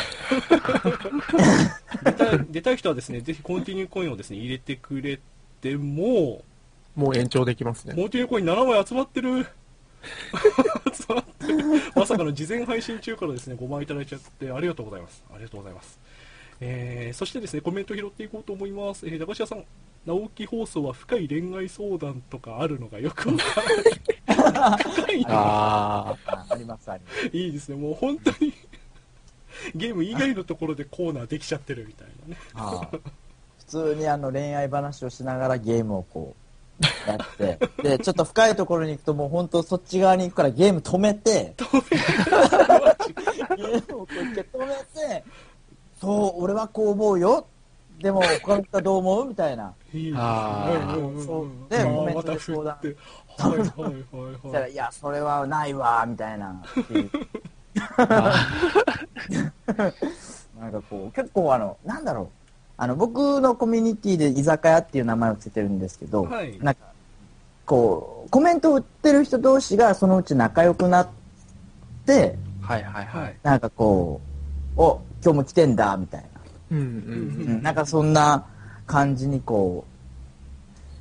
[2.04, 5.18] 出たい出たい人はですねぜひコンティニューコインをですね入れてくれ
[5.60, 6.42] ても
[6.94, 7.94] もう延長できますね。
[7.94, 9.46] コンティニューコイン7枚集まってる。
[10.94, 11.58] 集まってる。
[11.94, 15.22] まさかの事前配信中からですね5枚いただいちゃってありがとうございます。
[15.32, 15.98] ありがとうございます
[16.60, 19.64] えーそしてですねコメント拾っていこうと思います、えー、駄菓子屋さん
[20.06, 23.42] 直木放送は深い恋愛相談とかあるのがよくわか
[24.56, 24.82] らない。
[24.94, 27.36] 深いなあああります、あります。
[27.36, 27.76] いいですね。
[27.76, 28.54] もう本当に
[29.74, 32.40] ゲーム以外のところでコーナーできちゃってるみたいなね。
[32.54, 32.98] ああ
[33.58, 36.34] 普通にあの恋愛話をしながらゲームをこ
[36.80, 37.58] うやって。
[37.82, 41.54] でちょっと深いところに行くともう本当そっち側に行くからゲーム止めて。
[43.56, 44.74] ゲームをこう一回止め
[45.08, 45.24] て
[46.00, 47.46] そう俺はこう思うよ。
[47.98, 49.28] でも他の人はどう思う？
[49.28, 49.74] みたいな。
[49.92, 50.20] いいですね
[51.26, 51.44] そう。
[51.44, 51.68] うん。
[51.68, 52.76] でコメントで相談。
[52.76, 53.68] はいはい
[54.48, 54.62] はい。
[54.62, 56.62] はいいやそれはないわみたいな。
[60.58, 62.28] なんかこう結構あのなんだろう。
[62.78, 66.58] あの僕のコミュニティで居酒屋っていう名前をつけてるんですけど、はい。
[66.60, 66.80] なんか
[67.66, 71.08] こうコメントを売ってる人同士がそのうち仲良くなっ
[72.06, 72.72] てあ。
[72.72, 73.36] はいはいはい。
[73.42, 74.22] なんかこ
[74.76, 76.28] うお今日も来てんだみたいな、
[76.72, 77.58] うんううん。
[77.58, 78.46] ん、なんかそんな
[78.86, 79.84] 感じにこ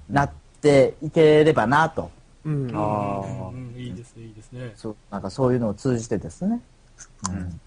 [0.09, 2.11] うなっていければなと。
[2.43, 2.69] うん。
[2.69, 2.75] うん。
[2.75, 3.49] あー。
[3.51, 4.73] うんうんいいですねいいですね。
[4.75, 6.61] そうなんかそういうのを通じてですね、
[7.29, 7.61] うん。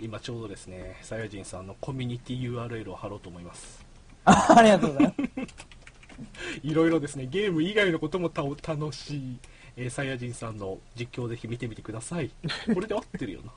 [0.00, 3.84] 今ちょうどですねサヤジンさんのコミュニティ URL を貼ろうと思います。
[4.24, 6.60] あありがとうございます。
[6.62, 9.38] いろいろですねゲーム以外のこともた楽しい、
[9.80, 12.30] えーサイヤ人さんの実況ぜひ見てみてください。
[12.74, 13.50] これで合ってるよな。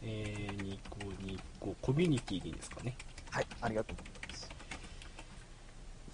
[0.00, 2.94] えー、ニコニココミュニティでいいですかね。
[3.30, 4.50] はいありがとうございます。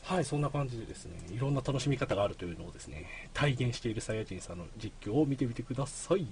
[0.04, 6.26] はいそんな感じでですねいろんな楽しみ方があるというのをですね体現しているサイヤ人さんの実況を見てみてください。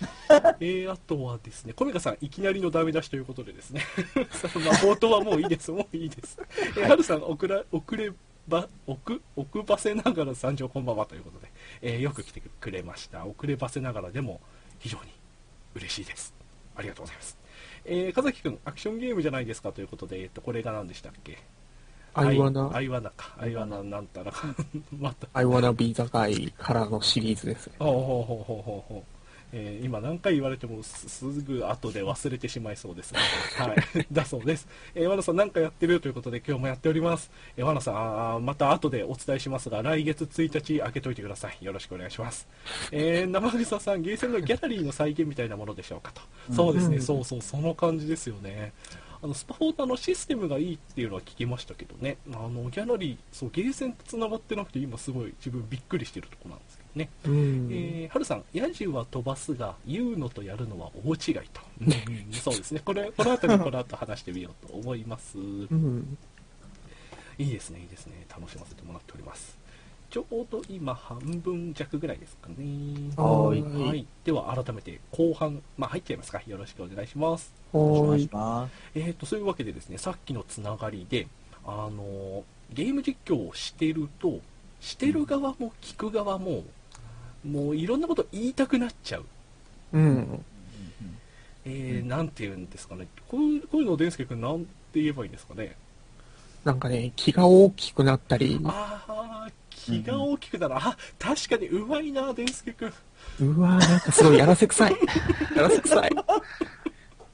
[0.60, 3.82] えー、あとはですね、コミカさん、いきなりのダメ出しということでですね、
[4.32, 6.38] そのまあ冒頭はもういいです、もういいです。
[6.76, 8.12] えー、はるさん、遅ら遅れ
[8.48, 8.98] ば、遅
[9.36, 11.50] 遅ばせながら参上こんばんはということで、
[11.82, 13.24] えーよく来てくれました。
[13.26, 14.40] 遅ればせながらでも
[14.78, 15.10] 非常に
[15.74, 16.34] 嬉しいです。
[16.76, 17.38] ありがとうございます。
[17.84, 21.38] えー、かざきくん、アクションゲームじゃないですかということで、えっと、これが何でしたっけ？
[22.14, 23.34] アイワナ、アイワナか。
[23.38, 24.54] アイワナなんたらか。
[24.98, 25.28] また。
[25.32, 27.74] アイワナビーザガイからのシリーズですね。
[27.78, 29.11] ほうほうほうほうほうほう。
[29.52, 33.20] えー今何回言われてもすすぐ後で忘れてしまいそうですの
[33.66, 34.66] で、はい、 だそうです。
[34.94, 37.30] えー、和野さん何かやってるということで今日もやっております。
[37.56, 41.64] えー、和野さんまた後でお伝えしますが、来月1日開けといてください。
[41.64, 42.48] よろしくお願いします。
[42.90, 46.22] えー、生草さん、ゲーセンのギャラリーの再現みたいなものでしょうかと。
[46.52, 48.72] そうですね、うんそうそう、その感じですよね。
[49.22, 57.08] あのスパフォーターのシステムがいいっていうのは聞きましたけどね、あのギャラリー、そうゲーセンと繋がってなくて、今すごい自分びっくりしてるところなんですけどね。
[57.24, 57.68] うん。
[57.70, 61.60] えー、はるさん、ヤジは飛ばすが、言うのとやるのは大違いと。
[61.80, 62.80] うんそうですね。
[62.84, 65.38] これ、この後にこの後話してみようと思います。
[65.38, 66.18] うん。
[67.38, 68.26] いいですね、いいですね。
[68.28, 69.62] 楽しませてもらっております。
[70.10, 72.54] ちょうど今半分弱ぐらいですかね。
[73.16, 74.06] はーいはい。
[74.24, 76.42] では改めて後半、まあ入っちゃいますか。
[76.46, 77.54] よろしくお願いします。
[77.72, 78.22] お願い。
[78.24, 78.72] します。
[78.94, 81.28] えーと、そういうわけでですね、さっきのつながりで、
[81.64, 84.40] あの、ゲーム実況をしてると、
[84.80, 86.64] してる側も聞く側も、
[87.44, 89.24] もういろんなこと言いたくなっちゃう。
[89.92, 90.44] うん。
[91.64, 93.06] えー、なんて言うんですかね。
[93.28, 95.76] こういうこういうのをデンスケ君なんて言えばいいんですかね。
[96.64, 100.76] なんかね、気が大きくなったり、ああ、気が大きくなる。
[100.76, 102.92] あ、確かにうまいな、デンスケ君。
[103.40, 104.96] うわーなんかすごいやらせくさい。
[105.56, 106.10] やらせくさい。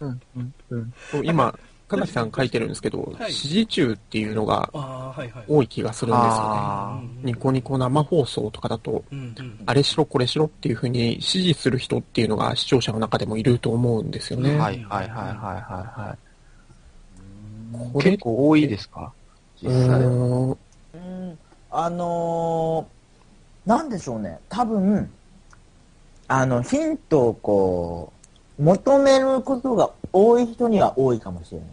[0.01, 1.27] うん、うん、うん。
[1.27, 4.70] 今、かなきさん書いてるんですけど、はい指示中っていうのが。
[5.48, 7.09] 多い気がするんですよね。
[7.24, 9.03] ニコニコ生放送とかだと。
[9.66, 14.57] あれしろこれしろっていう風に指示する人っていうのが視聴者の中でもいると思うんですよね。
[14.57, 15.55] はい、はい、はい、はい、は
[15.96, 16.18] いはい。
[17.92, 19.12] これ結構多いですか？
[19.62, 20.01] 実う際。
[20.01, 21.38] うん
[21.70, 24.38] あのー、なんでしょうね。
[24.48, 25.11] 多分、
[26.27, 28.12] あの、ヒントをこ
[28.59, 31.68] う、求めることが多い人には多いかもしれない。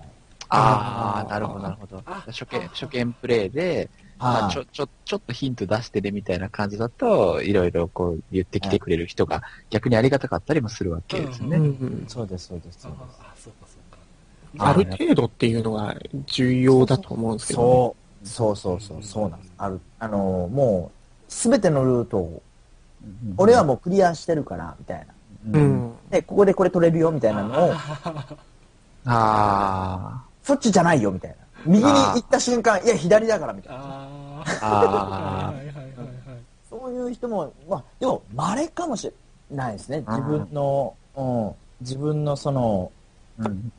[0.49, 2.23] ああ、なるほど、なるほどあ。
[2.27, 3.89] 初見、初見プレイで、
[4.31, 11.57] まあ、はいちょ、ちょ、ちょっとヒント出してねみたいな感じだと、いろいろこう言ってきてくれる人が逆にありがたかったりもするわけですようね。
[11.57, 13.19] んそうです、そうです、あそうです。
[13.21, 14.65] あ、そうかそうか。
[14.65, 15.95] ある程度っていうのが
[16.27, 19.53] 重要だと思うんですけど、そう、そうそうそう、そうなんです。
[19.57, 20.91] ある、あのーも
[21.29, 22.41] う、すべてのルートを、
[23.37, 25.05] 俺はもうクリアしてるから、みたいな。
[25.53, 25.57] う。
[25.57, 25.95] うんん。
[26.09, 27.73] で、ここでこれ取れるよ、みたいなのを、
[29.05, 31.37] あそっちじゃないよ、みたいな。
[31.65, 33.79] 右に行った瞬間、いや、左だから、みたいな。
[33.83, 34.65] ああ。
[34.65, 35.47] あ。
[35.47, 35.87] あはいはいはいはい。
[36.69, 39.13] そういう人も、まあ、でも、稀かもしれ
[39.55, 40.03] ないですね。
[40.07, 42.91] 自分の、うん、自分のその、
[43.39, 43.45] あ。
[43.47, 43.71] うん。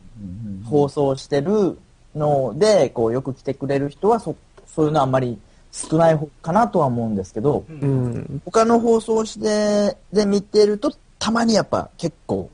[0.64, 1.78] 放送してる
[2.16, 4.34] ので、こう、よく来てくれる人は、そ、
[4.66, 5.38] そういうのはあんまり
[5.70, 8.42] 少ない方かなとは思うんですけど、ううんん。
[8.44, 12.50] 他の放送して、で見てると、たまにやっぱ結構、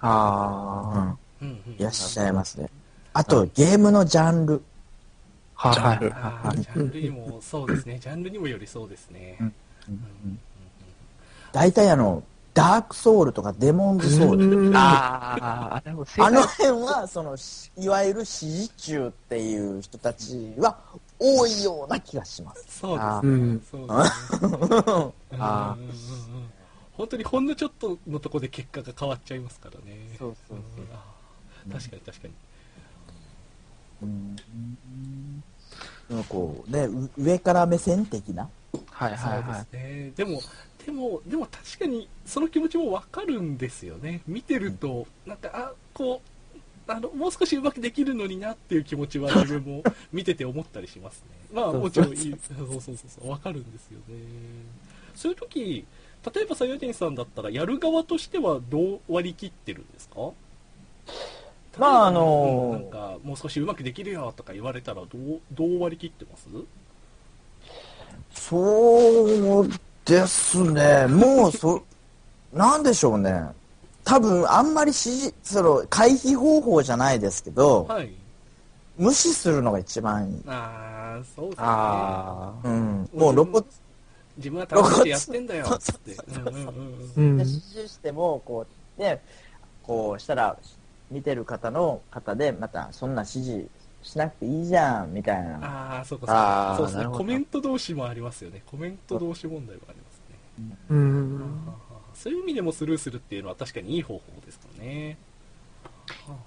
[0.00, 2.68] あうんうんいらっしゃいますね。
[3.14, 4.62] あと、ゲームのジャンル。
[5.56, 5.70] あ。
[5.70, 7.98] はいはいジャンルあージャンルにもそうですね。
[8.00, 9.38] ジャンルにもよりそうですね。
[11.52, 12.24] 大体あの、
[12.54, 14.66] ダークソウルとかデモンズソウル。
[14.66, 15.82] うんああ。
[16.18, 20.76] あの辺は、その、しいわゆる支持中っていう人たちは
[21.20, 22.64] 多いような気がします。
[22.80, 23.28] そうですあね。
[23.28, 23.62] うん。
[23.70, 25.12] そうですね。
[25.38, 26.50] あうんうんうんうん
[26.96, 29.98] 本当にほんのちょっとのとこで結果が変わっちゃいますからね。
[30.16, 32.34] そうそううんあー確かに確かに。
[34.04, 34.36] うん。
[36.08, 38.48] でもこう、ね、う上から目線的な？
[38.90, 39.44] はいはいそうはい。
[39.44, 40.12] ですね。
[40.16, 40.40] でも、
[40.84, 44.20] でも、でも確かにその気持ちもわかるんですよね。
[44.26, 46.20] 見てると、なんか、あ、こ
[46.86, 51.28] う、あの、もう少しうまくできるのになっていう気持ちは自分も 見てて思ったりしますね。
[51.54, 54.14] まあそうもちろんいい、そうそうそうそう、わかるんですよね。
[55.14, 55.86] そういう時、
[56.34, 60.32] 例えばさやてんさんだったら、やる側としてはどう割り切ってるんですか？
[61.78, 66.46] まああのうんなんか、もう少しうまくできるよとか言われたら、どう、どう割り切ってます？
[68.34, 69.68] そう
[70.04, 71.06] ですね。
[71.06, 71.82] もう、そ、
[72.52, 73.42] なんでしょうね。
[74.04, 78.12] 多分、あんまり指示、その、回避方法じゃないですけど、はい。
[78.96, 80.42] 無視するのが一番いい。
[80.46, 81.64] ああ、そうですね。
[81.66, 82.68] ああ。
[82.68, 83.08] うん。
[83.14, 83.64] もう、露骨
[84.36, 86.12] 自分は楽しくてやってんだよっつって。
[86.12, 86.70] うんうんうんう
[87.16, 87.44] うんんで。
[87.44, 88.66] 指示しても、こ
[88.98, 89.22] う、ね、
[89.82, 90.56] こうしたら、
[91.14, 93.68] 見てる方の方で、また、そんな指示
[94.02, 95.58] しなくていいじゃん、みたいな。
[95.62, 96.74] ああ、そうかそうか。
[96.76, 97.06] そうですね。
[97.06, 98.62] コメント同士もありますよね。
[98.66, 100.20] コメント同士問題もあります
[100.68, 100.76] ね。
[100.90, 101.50] うん。
[102.14, 105.16] そういう意味でもスルーするっていうのは確かにいい方法ですからね。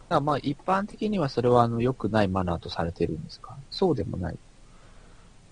[0.10, 3.56] だまあ一般的にはそれはあの良くないマナーとされてるんですか？
[3.69, 4.38] そうでもない。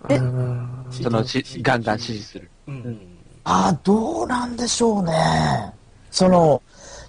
[0.10, 0.18] え？
[0.18, 2.50] うんそのしガンガン指示する。
[2.68, 3.18] うんうん。
[3.44, 5.14] ああ、どうなんでしょうね。
[6.10, 6.62] その、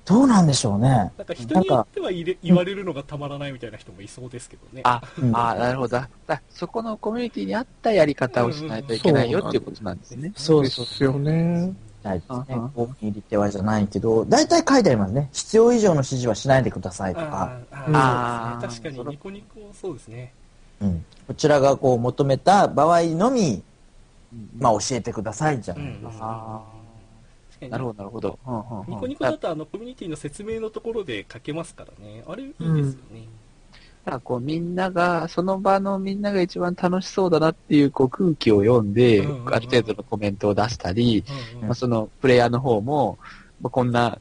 [0.06, 0.88] どうなんでしょうね。
[0.88, 4.82] なんか人によっては言われるのがたまらないみたいな人もいそうですけどね。
[4.84, 5.96] あ、うんあなるほど。
[5.96, 10.32] だだそこのコミュニティに合ったやり方をしないといけないよっていうことなんですね。
[10.36, 11.74] そうですよね。
[12.04, 12.56] ないですね。
[12.76, 15.28] 大きい手はじゃないけど、大体書いてありますね。
[15.32, 18.84] 必要以上の指示はしないでくださいとか、あーうんあー、そうですね。
[18.92, 20.32] 確かにニコニコそうですね。
[20.80, 23.62] うん、こちらがこう求めた場合のみ、
[24.58, 26.75] まあ教えてくださいじゃないですか。
[27.60, 28.38] あ確かになるほど、なるほど。
[28.46, 32.22] うんうんうんニコニコだとあのコミュニティの説明のところで書けますからね。
[32.26, 32.70] あれいいですよ
[33.12, 33.26] ね。
[34.04, 43.18] だからこうみんなが、その場のみんなが一番楽しそうだなっていうこう空気を読んで、うんうんうんある程度のコメントを出したり、うんうんまあ、そのプレイヤーの方も、
[43.60, 44.18] まあ、こんな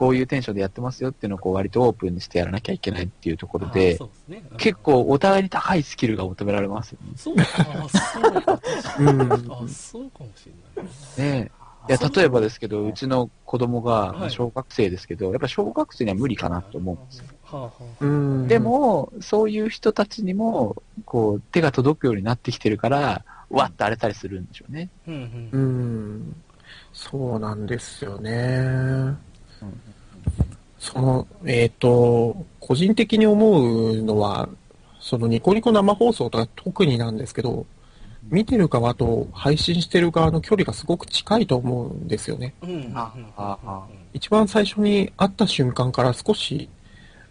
[0.00, 4.42] こういうテンションでやってますよっていうのをこう割とオープンにしてやらなきゃいけないっていうところあでそう、ですね。
[4.50, 8.60] うん結構お互いに高いスキルが求められますよそうか、あそうか。
[8.98, 9.32] うん。
[9.32, 9.36] あ、
[9.68, 11.40] そうかもしれない。
[11.42, 11.50] ね。
[11.90, 17.24] ねいや、例えばですけど、うちの子供がはい小学生ですけど、やっぱ小学生には無理かなと思うんですよ。
[17.42, 18.48] はあはうん。
[18.48, 24.88] で、も、そういう人たちにも、こう、手が届くようになってきてるから、わっと荒れたりするんでしょうね。
[25.06, 25.10] あ。
[25.10, 25.58] うんうんう。
[25.58, 26.36] ん。
[26.92, 29.16] そうなんですよね。
[30.78, 34.48] その、えっ、と、個人的に思うのは、
[34.98, 37.66] そのニコニコ生放送とか特になんですけど、
[38.24, 42.54] 見てる側と配信してる側の距離がすごく近いと思うんですよね。
[42.62, 42.94] うん。
[44.12, 46.68] 一番最初に会った瞬間から少し、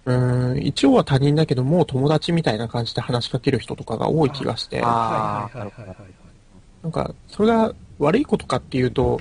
[0.06, 5.98] うーん、一応は他人だけどもう友達みたいな感じで話しかける人とかが多い気がして、あはいはいはいはいはい。
[6.84, 9.20] なんか、それが悪いことかっていうと、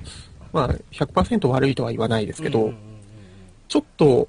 [0.53, 2.73] まあ、100%悪いとは言わないですけど、
[3.69, 4.29] ちょっと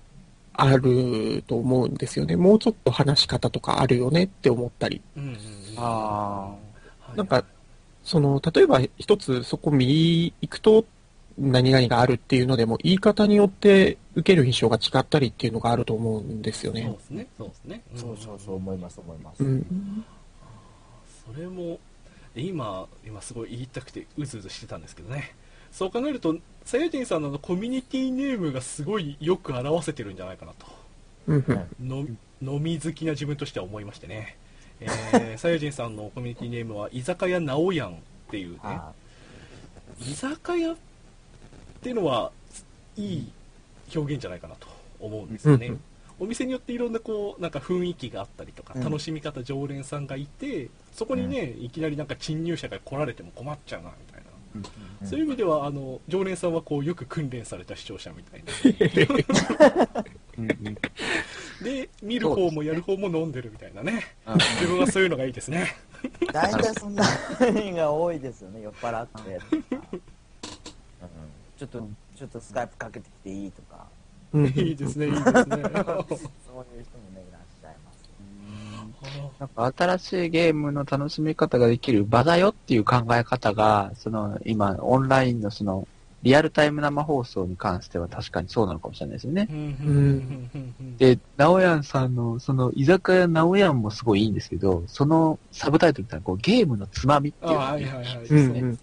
[0.53, 2.35] あると思うんですよね。
[2.35, 5.01] もうちょっと話し方とかあるよねって思ったり。
[5.15, 5.37] うん
[5.77, 6.58] あはい
[7.19, 7.45] なんか、
[8.03, 10.85] その、例えば一つそこ右行くと
[11.37, 16.83] 何々があるっていうのでも、言い方によって受ける印象が違ったりっていうのがあると思うんですよね。
[16.83, 17.83] そうですね、そうですね。
[17.95, 19.43] んそうそうそう思います思います。
[19.43, 20.05] うん。
[21.33, 21.79] それも
[22.35, 25.35] 今今すごい言いたくてうずうずしてたんですけどね
[25.71, 30.65] そう考えるとさやじんさんのコミュニティネームがすごいよく表せてるんじゃないかなと
[31.27, 31.45] うん
[31.79, 31.87] うん
[32.41, 34.37] の飲み好きな自分としては思いましてね
[34.81, 37.93] えーさやじんさんのコミュニティネームは居酒屋なおやんっ
[38.29, 38.59] ていうね。
[38.63, 38.91] あ
[39.99, 40.75] 居酒屋っ
[41.81, 42.31] ていうのは
[42.95, 43.31] いい
[43.95, 44.67] 表現じゃないかなと
[44.99, 45.81] 思うんですよね、うんうん。
[46.19, 48.83] お店によっていろんなこうなんか雰囲気があったりとか、うん。
[48.83, 54.29] 楽しみ方常連さんがいてそこにね、いきなりなんか侵入者が来られても困っちゃうなみたいな、
[55.01, 55.07] うん。
[55.07, 60.03] そういう意味ではあの常連さんはこうよく訓練された視聴者みたいな
[61.61, 64.05] で見る方もやる方も飲んでるみたいなね。
[64.59, 65.75] 自分はそういうのがいいですね。
[66.31, 67.03] 大体そんな
[67.39, 69.39] のが多いですよね、酔っ払って。
[71.57, 73.85] ちょっと、ちょっとスカイプかけてきていいとか。
[74.31, 74.45] うん。
[74.45, 75.33] いいですねいいですね。
[75.33, 76.05] そういう人もね、
[77.17, 77.99] いらっしゃいます。
[79.39, 85.87] なんか新しいゲームの楽しみ方ができる場だよっていう考え方が、その今オンラインのその
[86.21, 89.47] リアルタイム生放送に関しては確かにそうなのかもしれないですよね。
[90.97, 92.09] でで、ナオヤンさん。
[92.15, 94.33] のその居酒屋ナオヤンもすごいいいん。
[94.33, 97.57] ですけど、そのサブタイトルってのはこうゲームのつまみっていう、
[98.19, 98.77] ですね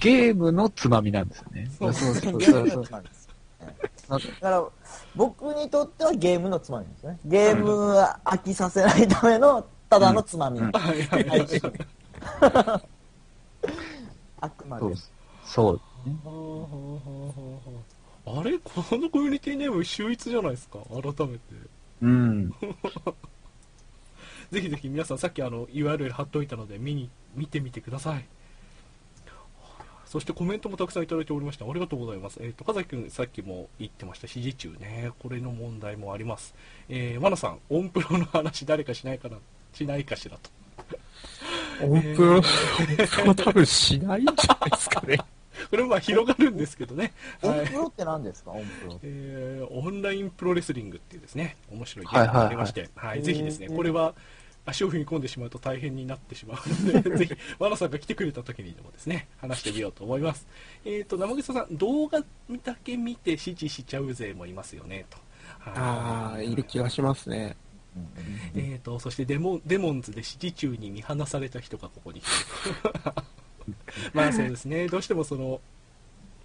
[0.00, 1.28] ゲームのつまみなん。
[1.28, 1.70] ですよね。
[1.78, 3.28] そうそうそうそうのつまみです。
[4.08, 4.64] だから、
[5.14, 7.18] 僕にとってはゲームのつまみですね。
[7.24, 10.60] ゲームは飽きさせないための、ただのつまみ。
[14.40, 14.94] あくまでそう。
[15.44, 15.80] そう。
[18.26, 18.58] あれ？
[18.62, 20.78] このコミュニティネーム秀逸じゃないですか？
[20.90, 21.40] 改めて。
[22.02, 22.50] うん。
[24.50, 28.24] ぜひぜひ皆さんさっきあの URL 貼っておいたので見に見てみてください。
[30.04, 32.38] そしてコメントもたくさんいただいておりましたありがとうございます。
[32.40, 34.26] えっ、と風崎君さっきも言ってました。
[34.28, 35.10] 指示中ね。
[35.18, 36.54] これの問題もあります。
[36.88, 39.38] えー、マナさんオンプロの話誰かしないかな？
[39.74, 40.48] しないかしらと。
[41.82, 42.48] オンプロ、オンプ
[43.22, 45.18] ロは多分しないんじゃないですかね。
[45.70, 47.12] これもまあ広がるんですけどね。
[47.42, 47.64] オはい。
[47.64, 48.50] ンプロって何ですか？
[48.52, 49.00] オンプロ。
[49.02, 54.14] えーオンラインプロレスリングっていうですね、面白いゲームがありまして、はいぜひですね、これは
[54.64, 60.46] 足を踏み込んでしまうと大変になってしまうので、 ぜひ、ワナさんが来てくれた時にでもですね、話してみようと思います。
[60.84, 62.20] えっ、と、生草さん、動画
[62.64, 65.18] だけ見て指示しちゃう勢もいますよね、と。
[65.66, 67.56] ああ、いる気がしますね。
[68.54, 72.30] えー、とそしてデモデモンズで指示中に見放された人がここに来て
[74.14, 74.88] まあそうですね。
[74.88, 75.60] どうしてもその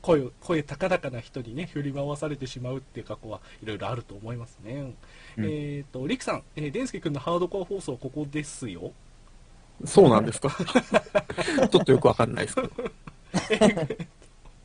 [0.02, 4.94] 声を声高々な人にね振り回されてしまうっていう過去はいろいろあると思いますね、
[5.38, 5.46] うん。
[5.46, 8.92] えっ、とリクさん、えー、デンスケ君のハードコア放送ここですよ。
[9.86, 10.50] そうなんですか？
[11.70, 12.72] ちょっとよくわかんないですけど。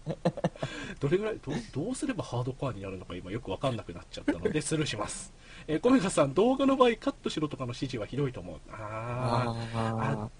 [1.00, 5.32] どれぐらいどうどうすればハードコアになるのか今よく分かんなくなっちゃったのでスルーします、
[5.66, 8.56] えー、コメガさん動画の場合カットしろとかの指示はひどいと思う。
[8.70, 10.30] あああ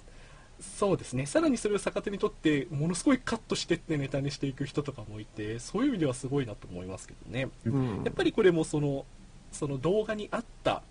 [0.61, 1.27] そうですね。
[1.27, 7.49] さらにそれを逆手にとってものすごいカットしてってネタにしていく人とかもいてそういう意味ではすごいなと思いますけどね。
[7.67, 8.05] ーうん。
[8.05, 9.05] やっぱりこれもその
[9.53, 10.83] その動画に合った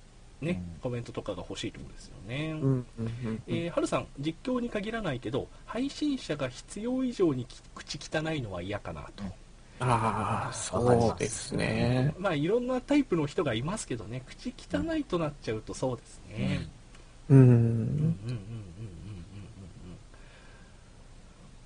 [0.42, 0.80] ね、うん。
[0.82, 2.86] コメントとかが欲しいところですよね、うん
[3.48, 9.24] えー、はるさん実況に限らないけど配信者が必要以上にき口汚いのは嫌かなと、
[9.80, 12.14] ああ、そうですね。
[12.18, 14.24] まあいろんなタイプの人がいますけどね。
[14.26, 16.68] 口汚いとなっちゃうとそうですね、
[17.30, 17.42] ううん。
[17.42, 18.08] うんうんうんうんうんん。
[18.08, 18.46] うん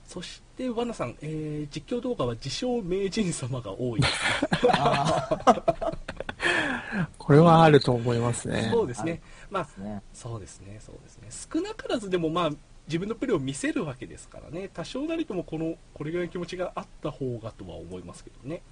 [0.10, 4.72] そしで、ワナさん、えー実況動画は自称名人様が多いですね。
[4.74, 5.30] あ
[7.20, 8.70] これはあると思いますね。
[8.72, 9.22] そうですね。
[9.52, 9.68] まあ。
[10.12, 11.28] そうですね、そうですね。
[11.54, 12.50] 少なからずでも、まあ、
[12.88, 18.64] 自分のプレーを見せるわけですからね、多少なりともこの、これぐらいの気持ちがあった方がとは思いますけどね。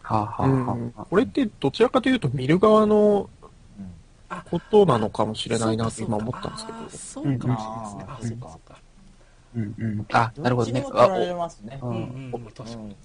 [0.00, 3.28] はあ、はあうんはあ、これってどちらかというと見る側の
[4.50, 6.78] ことなのかもしれないなと今思ったんですけど。
[6.88, 8.04] そうかもしれないですね。
[8.08, 8.85] あ、うんそうかそうか。
[9.56, 10.06] うんうん。
[10.12, 10.92] あ、なるほどねどっちに。
[10.92, 11.80] も取られますね。
[11.82, 12.76] うんうんうん、確かに。
[12.76, 12.96] うん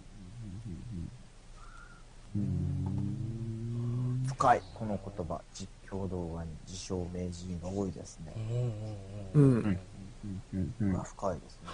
[2.35, 2.81] うん
[4.27, 5.41] 深い、この言葉。
[5.53, 8.33] 実況動画に自称名人が多いですね。
[9.33, 9.63] うんうんうん。
[9.63, 9.79] うん。
[10.53, 11.69] うんうん深いですね。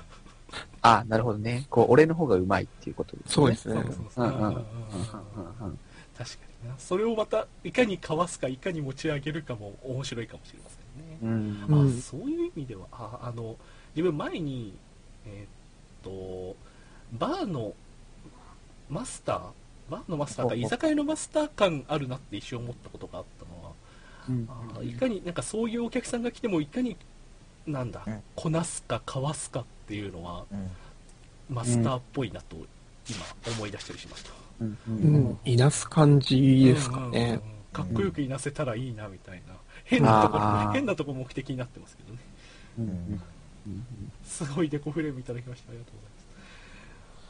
[0.81, 1.65] あ、なるほどね。
[1.69, 3.33] こう、俺の方がうまいっていうことですね。
[3.33, 3.83] そうですねそう。
[3.83, 4.25] そうそう。
[4.25, 5.79] うんうんうんうんうんうんうん
[6.17, 6.75] 確かにな。
[6.79, 11.17] それをまた、いかにかわすか、いかに持ち上げるかも面白いかもしれませんね。
[11.21, 11.75] うん。
[11.81, 13.55] うんあそういう意味ではああの
[13.97, 14.75] 自分前に
[15.25, 16.55] えーっと
[17.13, 17.73] バーの
[18.91, 19.41] マスター
[19.89, 23.71] バーのマスターか居酒屋のマスター感あるなって一瞬思ったことがあったのは
[24.29, 24.47] うん。
[24.79, 26.95] あいかになんかそういうお客さんが来てもいかに
[27.65, 28.21] なんだ、うん。
[28.35, 30.69] こなすかかわすかっていうのはうん。
[31.49, 32.55] マスターっぽいなと
[33.09, 33.25] 今
[33.57, 34.31] 思い出したりしました、
[34.61, 34.67] うん。
[34.67, 35.15] ううん。
[35.31, 35.39] ん。
[35.43, 37.39] いなす感じですかうんうんうんね。
[37.73, 39.55] かっこよくいなせたらいいなみたいな。
[39.85, 42.19] 変なところ変なとこ目的になってますけどね。
[42.77, 43.21] うんうん
[44.23, 45.71] すごいデコフレームいただきました。
[45.71, 46.27] ありがとうございます。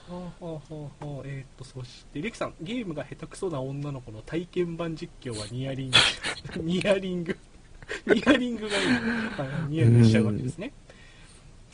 [0.07, 5.97] はあはあはあはあ、えー、っと、そして、リキさん、ゲームが下手くそな女の子の体験版実況はニアリング、
[6.63, 7.37] ニアリング、
[8.05, 8.87] ニアリングがいい。
[8.87, 10.71] はいニアリングしちゃうわけですね。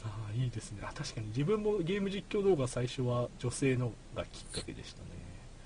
[0.04, 0.80] ああ、いいですね。
[0.84, 5.10] あ、確かに自分もゲーム実況動画最初は女性のがきっかけでしたね。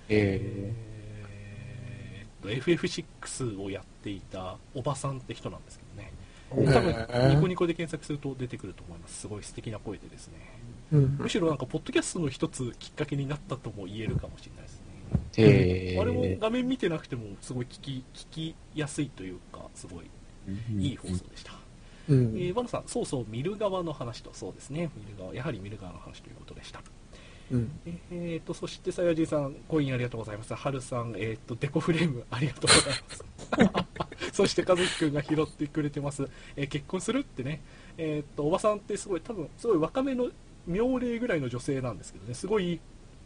[0.09, 0.73] え
[1.29, 6.11] えーっと、FF6 をやっていたおばさんって人なんですけどね。
[6.55, 9.21] へ多分ーニコニコで検索すると出てくると思います。
[9.21, 10.33] すごい素敵な声でですね。
[10.91, 14.87] うんむしろなんか、ポッドキャストの一つきっかけになったとも言えるかもしれないですね。
[15.93, 20.05] ー、えあれもー、画面見てなくても、すごい聞き、聞きやすいというか、すごい
[20.79, 21.53] いい放送でした。
[22.09, 26.81] うんえー、ワナさん、そうそう、見る側の話と、そうですね、見る側、やはり見る側の話ということでした。
[27.51, 27.71] うん。
[28.11, 30.53] えーと、そして、さやじいさん、コインありがとうございます。
[30.53, 33.03] はるさん、えーと、デコフレーム、ありがとうござい
[33.69, 34.33] ます。
[34.33, 36.27] そして、かずきくんが拾ってくれてます。
[36.55, 37.61] えー結婚するってね、
[37.97, 40.29] えーと、おばさんってすごい、多分、すごい若めの、
[40.65, 42.79] 妙齢ぐらいの女性なんですけどね、すごい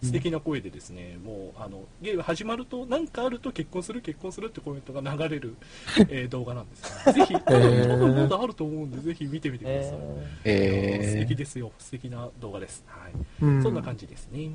[0.04, 5.56] 素敵な声でですね、もう、あの、ゲーム始まると、なんかあると結婚する、結婚するってコメントが流れる、
[6.10, 7.20] えー動画なんですよ、ね。
[7.20, 9.99] ぜひ、多分、まだあると思うんで、ぜひ見てみてください。
[10.45, 12.84] え素え敵ですよ、素敵な動画です。
[12.88, 13.12] はい。
[13.41, 14.49] うんそんな感じですね。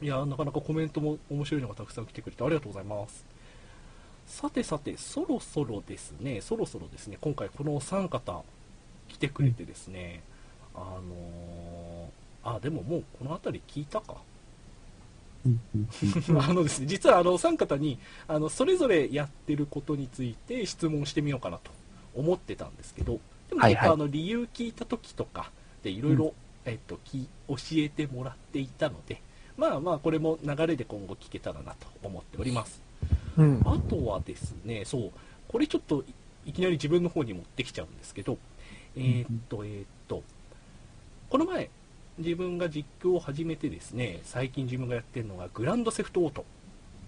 [0.00, 3.24] いや、なかなかコメントも面白いのがたくさん来てくれてありがとうございます。
[4.26, 8.44] さてさて、そろそろですね、そろそろですね、今回このお三方
[9.08, 10.22] 来てくれてですね、
[10.74, 14.16] あのーあ、でももうこの辺り聞いたか。
[16.40, 21.70] あのですね、実はあのお三方にあのそれぞれやってることについて質問してみようかなと
[22.14, 25.50] 思ってたんですけど、でも結構あの理由聞いた時とか
[25.82, 26.34] でいろいろ
[26.64, 29.20] えっとき教えてもらっていたので、
[29.56, 32.82] まあまあこれも流れで今後聞けたらなと思っております。
[33.36, 33.62] うん。
[33.64, 35.10] あとはですね、そう、
[35.48, 36.14] これちょっとい
[36.46, 38.38] いきなり自分の方に持ってきちゃうんですけど、
[38.96, 40.22] えーっと、えーっと、
[41.28, 41.68] この前、
[42.18, 46.44] 自分が実況を始めてですね、最近自分がやってるのがグランドセフトオート、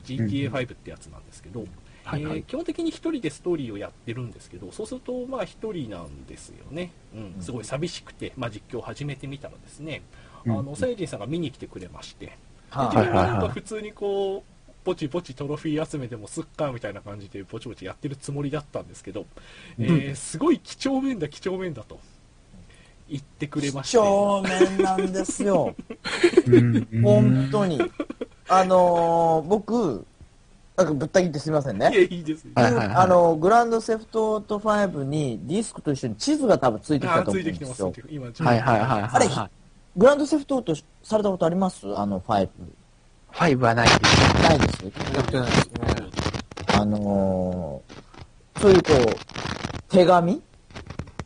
[0.05, 1.67] GTA5 ってやつなんですけど、
[2.05, 2.39] はいはい。
[2.39, 6.93] えー基本的に一人でストーリーをやってるんですけど、そうすると、まあ一人なんですよね。
[7.15, 10.03] うん、すごい寂しくて、まあ実況を始めてみたらですね、
[10.47, 10.67] あうん。
[10.67, 12.39] の、サイジンさんが見に来てくれまして、
[12.71, 14.43] は自分なんか普通にこう、
[14.85, 19.27] ポチポチトロフィー集めてもすっかみたいな感じでポチポチやってるつもりだったんですけど、
[19.79, 22.01] えーすごい几帳面だ几帳面だと
[23.09, 25.75] 言ってくれまして、正面なんですよ。
[26.47, 27.81] うん本当に。
[28.49, 30.05] あのー、僕、
[30.77, 31.99] なんかぶった切ってすみませんいやね。
[31.99, 38.07] いいですよ、はいはいはいあの、グランドセフトオート5にディスクと一緒に地図が多分ついてきあたと思ーついてきてますうんですよ。
[38.11, 39.51] 今はいはいはいあれはいはい。
[39.97, 41.87] グランドセフトオートされたことあります？
[41.99, 42.49] あの5。
[43.33, 44.43] 5はないです。
[44.43, 44.85] ないです。
[44.85, 44.91] や
[45.21, 45.73] ってないですね。
[46.75, 50.41] あのー、そういうこう、手紙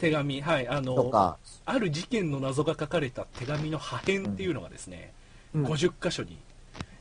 [0.02, 5.12] 手紙はいあのある事件の謎が書かれた手紙の破片っていうのがですね、
[5.54, 6.38] うん50箇所に、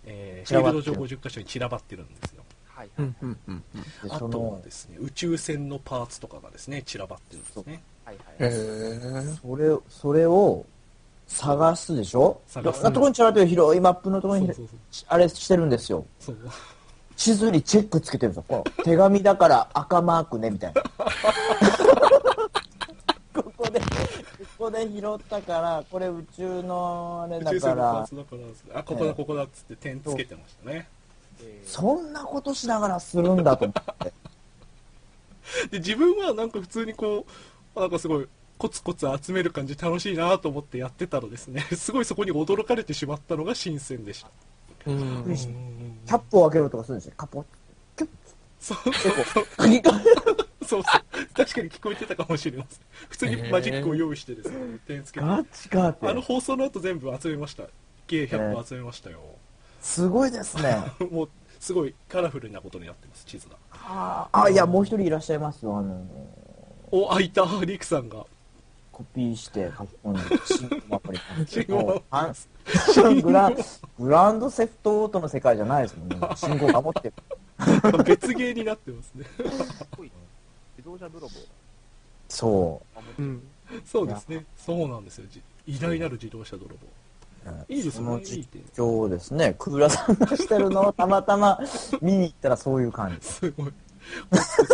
[0.05, 2.89] えー、散らばってるフィールド上50箇所に散らばってるんですよはい。
[2.99, 3.81] うんうんうんうん。
[3.81, 8.99] であとはですね宇宙船のパーツとかがですね散らばってるんですねはいへえ。
[9.41, 10.65] それを、それを
[11.27, 12.41] 探すでしょ？
[12.49, 14.51] い探すろんなところに散らばってる広いマップのところに
[15.07, 16.05] あれしてるんですよ。
[16.19, 16.37] そう
[17.15, 18.63] 地図にチェックつけてるんですよ。
[18.83, 20.81] 手紙だから赤マークね、みたいな。
[24.61, 28.35] ここで、拾拾ったから、これ宇宙のあれだ宇宙船のパからー、ツだか
[28.73, 30.87] らあここだここだっつって点つけてましたね
[31.65, 34.13] そんなことしながらするんだと思って。
[35.71, 37.25] で自分はなんか普通にこ
[37.75, 38.27] うなんかすごい
[38.59, 44.29] コツコツ集める感じ楽しいなと思ってやってたらですね すごいそこに驚かれてしまったのが新鮮でした
[44.85, 45.37] うん。
[46.05, 47.13] キャップを開けろとかするんですよ。
[47.17, 47.45] カポッ。
[47.97, 48.09] キュッ
[48.59, 48.91] そうて
[49.33, 49.91] こう、鍵が。
[50.65, 56.07] そうそう確かに聞こえてたかもしれません普通にマジックを用意してですね点つけてガチかって。
[56.07, 57.63] あの放送の後全部集めました
[58.07, 59.19] 計100個集めましたよ、
[59.79, 60.75] すごいですね。
[61.11, 65.77] もうすごいカラフルなことになってます地図があーあ、いや、もう一人いらっしゃいますよ。
[65.77, 66.05] あの、
[66.91, 68.25] お開いたリクさんが
[68.91, 72.33] コピーして書き込んで、信号アプリ信号あ
[73.21, 73.51] グラ
[73.99, 76.19] グランドセフトオートの世界じゃないですもんね。
[76.35, 77.13] 信号守ってる。
[78.03, 79.25] 別ゲーになってますね
[80.81, 81.33] 自動車泥棒。
[82.27, 82.81] そ
[83.19, 83.21] う。
[83.21, 83.41] ん。
[83.85, 84.45] そうですね。
[84.57, 85.25] そうなんですよ。
[85.31, 87.51] じ偉大なる自動車泥棒。
[87.51, 87.65] う。
[87.69, 91.59] いいですそのねいい実点況をですね、クーラさんがしてるのをたまたま
[92.01, 93.27] 見に行ったらそういう感じ。
[93.27, 93.73] すごい。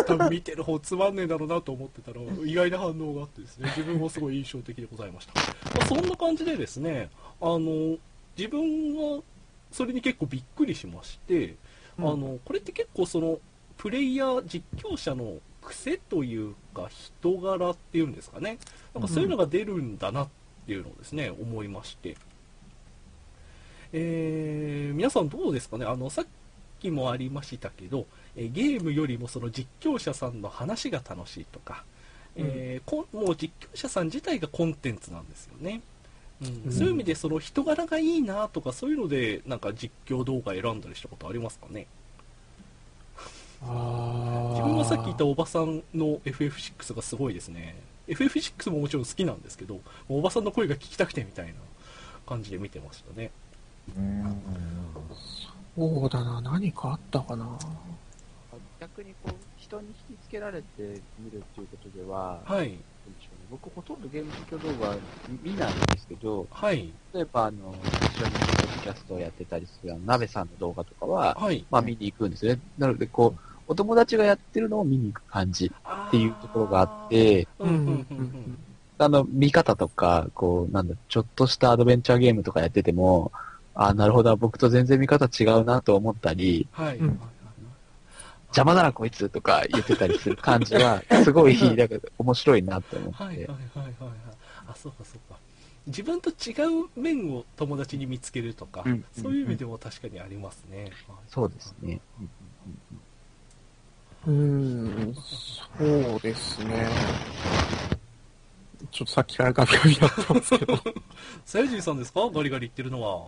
[0.06, 3.70] 多分見てる方つまんねえだろうなと思ってたら意外な反応があってですね。
[3.76, 5.34] 自分もすごい印象的でございました、
[5.78, 7.10] まあ、そんな感じでですね
[7.42, 7.98] あの
[8.38, 9.22] 自分は
[9.72, 11.56] それに結構びっくりしまして、
[12.00, 13.40] あのこれって結構その
[13.78, 15.36] プレイヤー実況者の
[15.68, 18.58] 癖というか人柄っていうんですかね。
[18.94, 20.28] なんかそういうのが出るんだなっ
[20.66, 22.16] ていうのをですね、思いまして。
[23.94, 25.86] えー皆さんどうですかね。
[25.86, 26.26] あのさっ
[26.80, 28.06] きもありましたけど、
[28.36, 31.84] えーゲームよりもその実況者さんの話が楽しいとか、
[32.36, 35.82] えーこんもう実況者さん自体がコンテンツなんですよね、
[36.42, 36.64] うん。
[36.66, 36.72] うん。
[36.72, 41.88] そういう意味でその人柄がいいなとかそういうのでなんか実況動画選んだりしたことありますかね。
[41.88, 41.97] あ
[43.62, 47.76] 自分がさっき言ったおばさんの FF6 がすごいですね。
[48.08, 51.54] FF6 ももちろん好きなんですけどおばさんの声が聞きたくてみたいな
[52.26, 53.32] 感じで見てましたね。
[53.96, 54.42] うん。
[55.76, 57.48] そうだな、何かあったかな。
[58.80, 62.70] 逆にこう、人に引きつけられて見るっていうことでは、はい。
[62.70, 63.48] どうでしょうね。
[63.52, 64.96] 僕ほとんどゲーム実況動画
[65.44, 66.92] 見ないんですけど、はい。
[67.14, 67.76] 例えばあの、
[68.16, 71.66] 一緒にポッドキャストをやってたりするあの、鍋さんの動画とかは、はい。
[71.70, 72.60] まあ見に行くんですね。
[72.78, 78.58] なのでこう、お友達がやってるのを見に行く感じっていうところがあって、うんうんうんうん
[79.00, 83.32] あの、見方とか、こう、なんだ、ちょっとしたアドベンチャーゲームとかやってても、
[83.76, 87.20] あなるほど、僕と全然見方違うなと思ったり、はい、うん
[88.48, 93.24] 邪魔だなこいつとか言ってたりする感じは、すごい、だけど面白いなって思って。
[93.24, 93.84] はいはいはいはい。
[93.84, 93.94] はい
[94.68, 95.40] あそうかそうか。
[95.88, 96.52] 自分と違
[96.84, 101.16] う面を友達に見つけるとか、うんそういう意味でも確かにありますね、はい。
[101.30, 102.02] そうですね。
[102.20, 106.88] うーん、そうですね。
[108.92, 110.78] ちょっとさっきからガビガビやってますけど。
[111.46, 112.30] さやじいさんですか？
[112.34, 113.28] ガリガリ言ってるのは。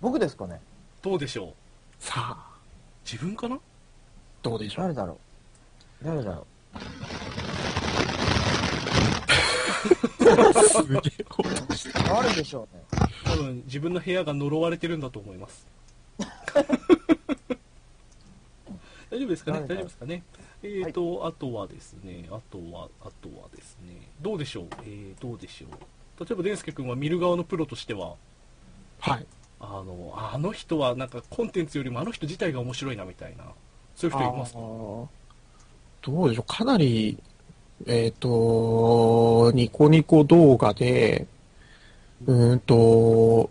[0.00, 0.60] 僕ですかね。
[1.02, 1.52] どうでしょう？
[1.98, 2.46] さあ、
[3.04, 3.58] 自分かな？
[4.42, 4.84] どうでしょう？
[4.84, 5.18] 誰だろ
[6.02, 6.04] う？
[6.04, 6.46] 誰だろ
[10.22, 11.00] すげえ
[11.38, 12.82] 音してう誰でしょうね？
[13.24, 15.66] 多分自分の部屋が呪われてるんだと思います
[19.12, 19.60] 大丈夫ですかね？
[19.60, 20.22] 大丈夫ですかね？
[20.62, 24.08] えーと、あとはですねあとはあとはですね。
[24.22, 24.66] どうでしょう？
[24.84, 26.24] えー、どうでしょう？
[26.24, 28.14] 例えばデンスケ君は見る側のプロとしては。
[29.00, 29.26] はい。
[29.60, 33.44] あのあの人はなんかコンテンツよりもあの人自体が面白いなみたいな。
[33.94, 34.58] そういう人いますか？
[34.58, 35.08] ど
[36.22, 36.44] うでしょう？
[36.48, 37.18] かなり、
[37.86, 41.26] えっ、と、ニコニコ動画で、
[42.24, 43.50] うーんと、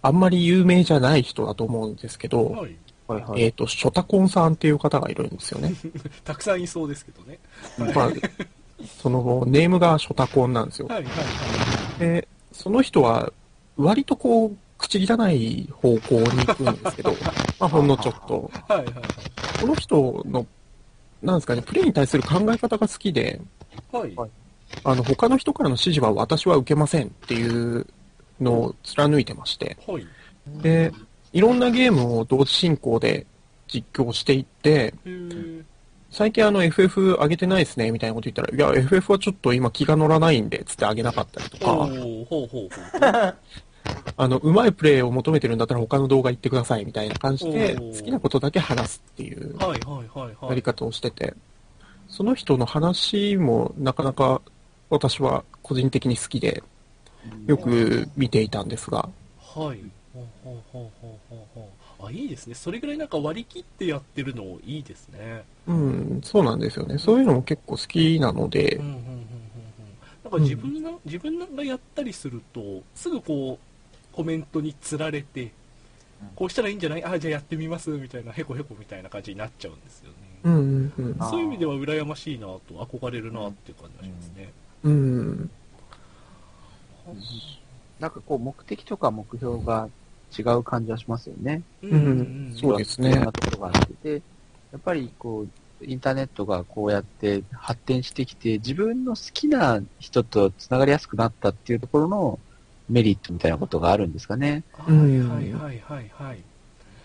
[0.00, 2.76] あんまり有名じゃない人だと思うんですけど、はい
[3.06, 5.74] はいはえっ、と、ショタコンさんっていう方がいるんですよね。
[6.24, 7.38] たくさんいそうですけどね。
[7.76, 8.10] まあ、
[9.00, 10.86] その、ネームがショタコンなんですよ。
[10.88, 13.32] はいはいはで、その人は、
[13.76, 17.14] 割とこう、口汚い方向に行くんですけど、
[17.60, 18.50] まあ、ほんのちょっと。
[18.68, 18.94] いはいはい。
[19.60, 20.46] この人の、
[21.22, 23.40] なんですかね、プレイに対する考え方が好きで、
[23.92, 24.14] はい。
[24.14, 24.30] はい。
[24.84, 27.86] あの、他の人からの指示は私は受けませんっていう
[28.40, 30.06] のを貫いてまして、はい。
[30.62, 30.92] で、
[31.32, 33.26] いろんなゲームを同時進行で
[33.68, 34.94] 実況していって、
[36.10, 41.88] 最近あの FF 上げてないですね、みたいなこと言ったら、いや、FF はちょっと今気が乗らないんで、つって上げなかったりとか、
[44.16, 51.34] あの、うまいプレイを求めてるんだったら他の動画行ってください、みたいな感じで、好きなことだけ話すっていうやり方をしてて、
[52.08, 54.42] その人の話もなかなか
[54.90, 56.62] 私は個人的に好きで、
[57.46, 59.08] よく見ていたんですが、
[59.38, 59.78] はい。
[60.14, 61.70] ほうほうほうほうほうほ
[62.04, 62.54] うあ、いいですね。
[62.54, 65.44] それぐらいなんか割り切ってやってるのいいですね。
[65.66, 66.98] うん、そうなんですよね。
[66.98, 69.22] そういうのも結構好きなのでうん、うんうんうんうん。
[70.24, 75.50] なんかか自分が、自分がやったりすると、すぐこう、コメントにつられて、
[76.36, 77.04] こうしたらいいんじゃない？
[77.04, 80.14] あ、じゃあやってみます、みたいな、へこへこみたいな感じになっちゃうんですよね。
[80.44, 84.52] うんうんうんあーそういう意味では羨ましいなと、憧れるなっていう感じがしますね。
[84.84, 85.50] うん。
[87.98, 89.88] なんかこう、目的とか目標が
[90.36, 91.62] 違う感じはしますよね。
[91.82, 94.18] うんそうですねいろんなところがあって。
[94.18, 94.22] で、
[94.72, 102.38] やっぱりこう、インターネットがこうやって発展してきて、自分の好きな人と繋がりやすくなったっていうところの
[102.88, 104.64] メリットみたいなことがあるんですかね。
[104.72, 106.38] はいはいはいはいはい。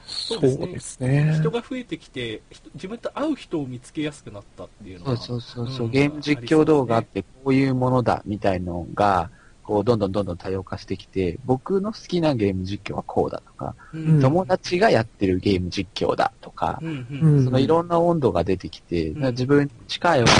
[0.05, 1.37] そうですねですね。
[1.37, 5.17] 人が増えてきて、人自分と会う人を見つけやすくなったっていうのは。
[5.17, 9.29] そうそうそうそう、うんゲーム実況動画ってこういうものだみたいのが、
[9.67, 14.21] こう、どんどんどんどん多様化してきて、僕の好きなゲーム実況はこうだとか、うん。
[14.21, 17.43] 友達がやってるゲーム実況だとか、うんうんうん。
[17.43, 19.31] そのいろんな温度が出てきて、うん。
[19.31, 20.31] 自分に近い温度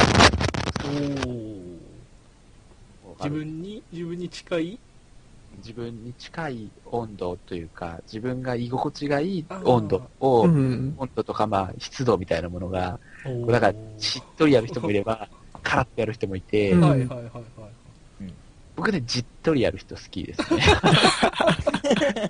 [3.20, 4.80] 自分に、自分に近い？
[5.58, 10.96] 自分に近い温度というか、自分が居心地がいい温度を、うん。
[10.98, 13.00] 温度とかまあ湿度みたいなものが、
[13.48, 15.28] だからしっとりやる人もいれば、
[15.64, 17.44] カラッとやる人もいて、うんはいはいはいはい。
[18.78, 20.64] 僕ね、じっとりやる人好きですね。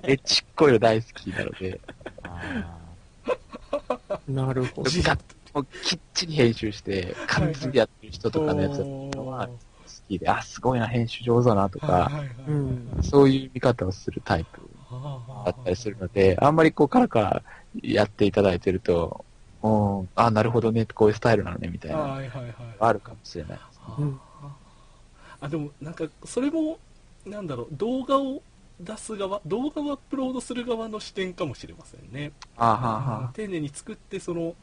[0.02, 1.78] えちっこいの大好きなので、
[4.26, 4.90] なるほど。
[4.90, 9.52] きっちり編集して、完璧にやってる人とかのやつは好
[10.08, 12.10] きで、あ、すごいな、編集上手だなとか、
[13.02, 14.62] そういう見方をするタイプ
[15.44, 17.42] だったりするので、あんまりこう、カラカラ
[17.82, 19.22] やっていただいてると、
[19.62, 22.18] うん、あ、なるほどね、こういうスタイルなのね、みたいな。
[22.80, 23.80] あるかもしれないです。
[23.98, 24.20] うん
[25.40, 26.78] あ、でもなんか、それも、
[27.26, 28.42] なんだろう、動画を
[28.80, 32.32] 出す側、動画をアップロードする側の視点かもしれませんね。
[32.56, 32.76] あはあ
[33.22, 34.54] は丁寧に作って、その、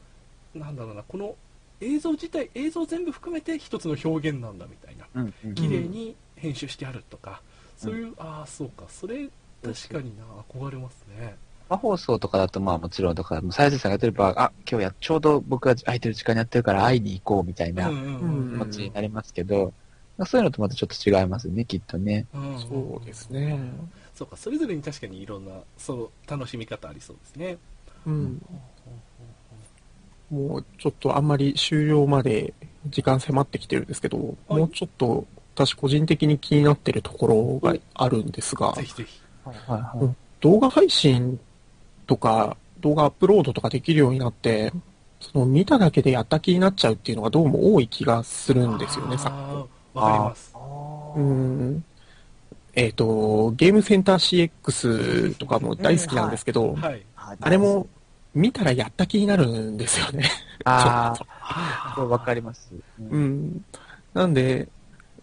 [0.54, 1.34] なんだろうな、この
[1.80, 5.06] 映像自体、映像全部含めて一つの表現なんだみたいな。
[5.14, 7.40] うんうん綺麗に編集してあるとか、
[7.76, 9.28] そういう、ああ、そうか、それ、
[9.62, 11.36] 確かにな、憧れますね。
[11.68, 19.72] 生放送とかだとまあもちろんとか、再生さんがやってれば、あ、今日や、ちょうど僕が空いてる時間にやってるから会いに行こうみたいな気うんうんうん持ちになりますけど、
[20.24, 22.26] そういうのとまたちょっと違いますね、きっとね。
[22.34, 23.58] うんうんそうですね。
[24.14, 27.58] そうか、それぞれに確かにいろんな、そう、楽しみ方ありそうですね。
[28.06, 28.42] うん。
[30.30, 32.52] もうちょっとあんまり終了まで
[32.86, 37.26] 時間迫ってきてるんですけど、はいもうちょっと私個人的に気になってるとこ
[37.62, 39.20] ろがあるんですが、ぜひぜひ。
[39.44, 41.40] はいはいうん動画配信
[42.06, 44.72] とか動画アップロードとかできるようになって、
[45.20, 49.68] その見ただけでやった気になっちゃうっていうのがどうも多い気がするんですよね、昨今。
[50.00, 50.54] かります。
[51.16, 51.84] うん。
[52.74, 57.02] えっ、と、ゲームセンター CX とかも大好きなんですけど、はい。
[57.40, 57.88] あれも
[58.34, 60.30] 見たらやった気になるんですよね。
[60.64, 61.26] あ ちょっ
[61.96, 62.70] あ、わかります。
[63.00, 63.64] うんうん。
[64.12, 64.68] なんで、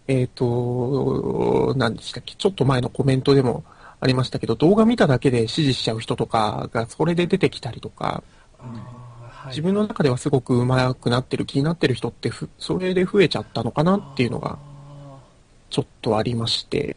[0.08, 3.64] えっ、と、何でしたっけ、ちょっと前のコメントでも
[4.00, 8.22] ありましたけど、動画見ただけで指示しちゃう人とかがそれで出てきたりとか、
[9.48, 14.58] 自分の中ではすごく上手くなってる、気になってる人ってふ、それで増えちゃったのかなっていうのが
[15.70, 16.96] ちょっとありまして、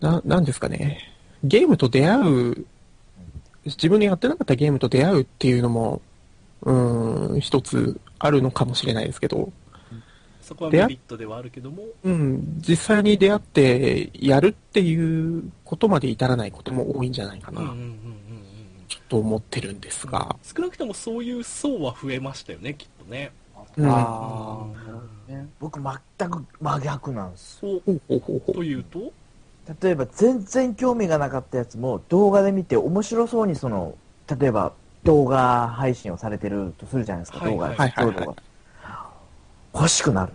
[0.00, 1.14] な、なんですかね。
[1.44, 2.66] ゲームと出会う、
[3.64, 6.00] 自分のやってなかったゲームと出会うっていうのも、
[6.62, 9.52] うーん、一つあるのかもしれないですけど、
[10.48, 18.27] そこはメリットではあるけども、うん、実際に出会ってやるっていうことまで至らないことも多いんじゃないかな、うんうんうん
[19.08, 23.32] と思ってるんですが、少なくともそういう層は増えましたよね、きっとね。
[23.76, 24.66] うん、あ
[25.28, 25.46] あ、ね。
[25.60, 27.58] 僕全く真逆なんです。
[27.60, 29.12] そう、うほうほうほうというと、
[29.82, 33.96] 例えば全然興味がなかったやつも動画で見て面白そうにその、
[34.38, 34.72] 例えば
[35.04, 38.42] 動画配信をされてるとするじゃないですか、はい動画、はいはい実況動画。
[39.74, 40.32] 欲しくなる。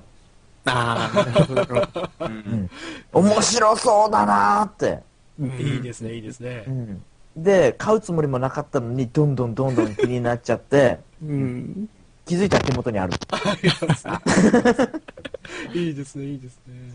[0.66, 3.20] ああ、なるほど。
[3.20, 5.04] 面白そうだなーって。
[5.40, 6.72] いいですね、いいですねう。
[6.72, 7.04] ん。
[7.36, 11.90] で、買うつもりもなかったのに、どんどんどんどん気になっちゃって、 うん。
[12.26, 13.14] 気づいたら手元にある。
[15.74, 16.94] いいですね、いいですね。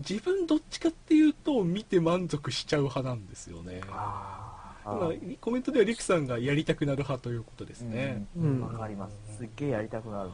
[0.00, 3.80] 自分どっちかっていうと、見て満足しちゃう派なんですよね。
[3.90, 8.24] あ今、コメントではリクさんがやりたくなる派ということですね。
[8.36, 9.38] うんわかります。
[9.38, 10.30] すっげえやりたくなる。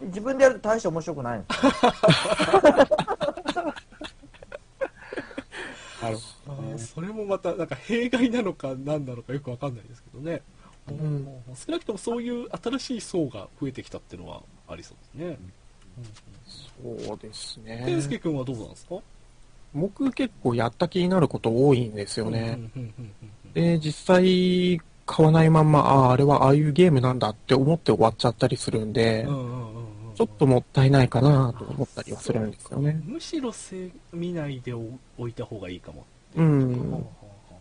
[0.00, 1.72] 自分でやると大して面白くないんですよ。
[6.02, 10.42] なるあーそれもまた、なんか弊害なのか何なのかよくわかんないですけどね。
[10.90, 15.38] ん少なくともそういう新しい層が増えてきたっていうのはありそうですね。
[17.06, 18.00] そうです健ね。
[18.02, 18.96] 介君はどうなんですか？
[19.74, 22.58] 僕結構やった気になること多いんですよね。
[22.74, 29.77] うんうんうんうんで、実際、買わないまんま、ああ、あれはああいうゲームなんだって思って終わっちゃったりするんで、うんうんうんうん
[30.18, 33.00] ちょっともったいないかなと思ったりはするんですよね。
[33.04, 34.82] むしろせ見ないでお
[35.16, 36.04] 置いた方がいいかも。
[36.34, 37.06] うほうほん。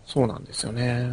[0.03, 1.11] そうなんですよね。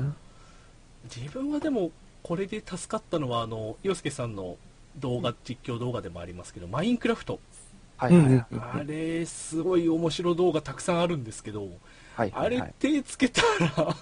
[1.14, 1.90] 自分はでも
[2.22, 4.56] これで助かったのはあの洋介さんの
[4.96, 7.38] 動画実況動画でもありますけどマインクラフト
[7.98, 8.46] はいはいはい。
[8.80, 11.68] あれすごい面白動画たくさんあるんですけど
[12.14, 12.74] はいあれはいはい。
[12.78, 13.42] 手つけた
[13.76, 13.94] ら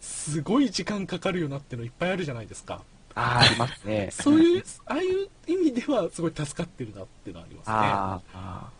[0.00, 2.80] すごい時間かかるよなってのいっぱいあるじゃないですか
[3.14, 4.08] あーありますね。
[4.12, 8.70] そういうああいう意味ではすごい助かってるなっていうのはありますねあーあ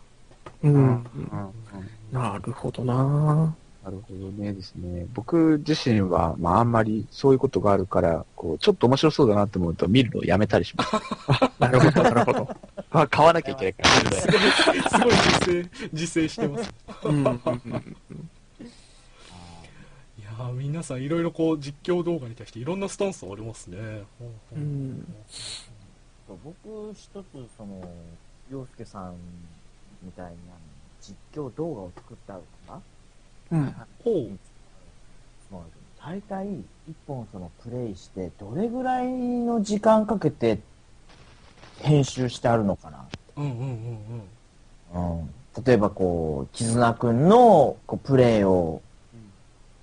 [0.62, 0.70] うー。
[0.70, 1.02] うんん。
[2.12, 3.54] なるほどな
[3.84, 5.06] なるほどねですね。
[5.12, 10.92] 僕自身は、まああんまりそういうことがあるから、こう、ちょっと面白そうだなと思うと見るのをやめたりします。
[11.58, 12.56] なるほど、なるほど。
[12.92, 16.72] あ、買わなきゃいけないから見るのやめすごい自制自制してます
[17.04, 17.24] うん
[20.42, 24.02] うんうんいやー皆さんいろいろこう実況動画に対していろんなスタンスありますね。
[24.18, 25.06] ほうん。
[26.26, 27.82] そう僕一つその
[28.50, 29.14] 洋介さん
[30.02, 30.58] みたいにあの
[31.00, 32.80] 実況動画を作ったりとか
[33.50, 33.74] うん。
[34.04, 34.38] ほう。
[36.04, 36.48] 大体
[36.88, 40.58] 一本そのプレイしてどれぐらいの時間かけて
[41.80, 43.06] 編集してあるのかな。
[43.36, 44.22] うんうんうん
[44.94, 45.20] うん。
[45.20, 45.30] うん。
[45.64, 48.82] 例えばこう、絆くんのこうプレイを、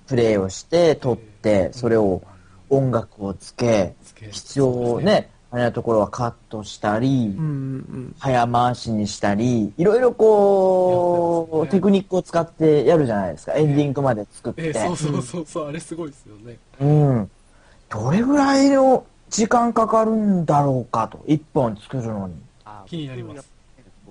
[0.09, 2.21] プレイをして、撮って、それを
[2.69, 3.95] 音楽をつけ、
[4.31, 13.53] 必要ね、あれなところはカットしたりう、ん早回しにしたり、いろいろこう、テクニックを使ってやるじゃないですか。
[13.53, 14.67] エンディングまで作って。
[14.67, 17.31] えーそうそうそうそうあれすごいですよねうん。
[17.89, 21.23] どれぐらいの時間かかるんだろうかと。
[21.27, 22.35] 一本作るのに。
[22.65, 23.49] あ気になります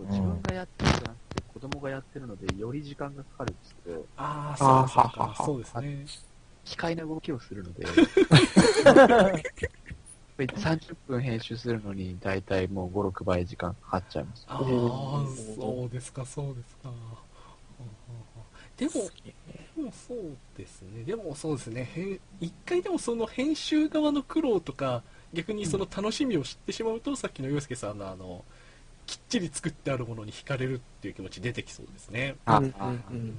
[0.09, 1.18] 自分がやってるんじゃなくて、
[1.59, 6.07] 子供がやってるので、より時間がかかるんですけど、ああそうかはははそうですね。
[6.65, 7.85] 機械な動きをするので、
[10.39, 14.45] 30分編集するのに、だいたいもう5、6倍時間かかっちゃいます。
[14.49, 14.61] ああ
[15.57, 16.93] そうですかそうですか。
[18.77, 21.03] でもでもそうですね。
[21.03, 22.21] でもそうですね。
[22.41, 25.03] 一回でもその編集側の苦労とか
[25.33, 28.45] 逆にその楽しみを知ってしまうと、さっきの洋介さんのあの
[29.09, 32.37] きっちり作ってあるものに惹かれるっていう気持ち出てきそうですね。
[32.45, 33.35] あうんんうんうん。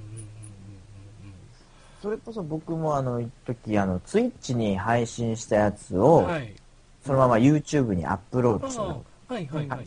[2.02, 6.52] それこそ僕もあの、一時あの、ツイッチに配信したやつうんを、はい。
[7.06, 9.04] そのまま YouTube にアップロードしたあの。
[9.28, 9.78] あはいはいはい。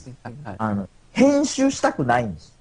[0.46, 0.56] はい。
[0.58, 2.58] あの、編集したくないんです。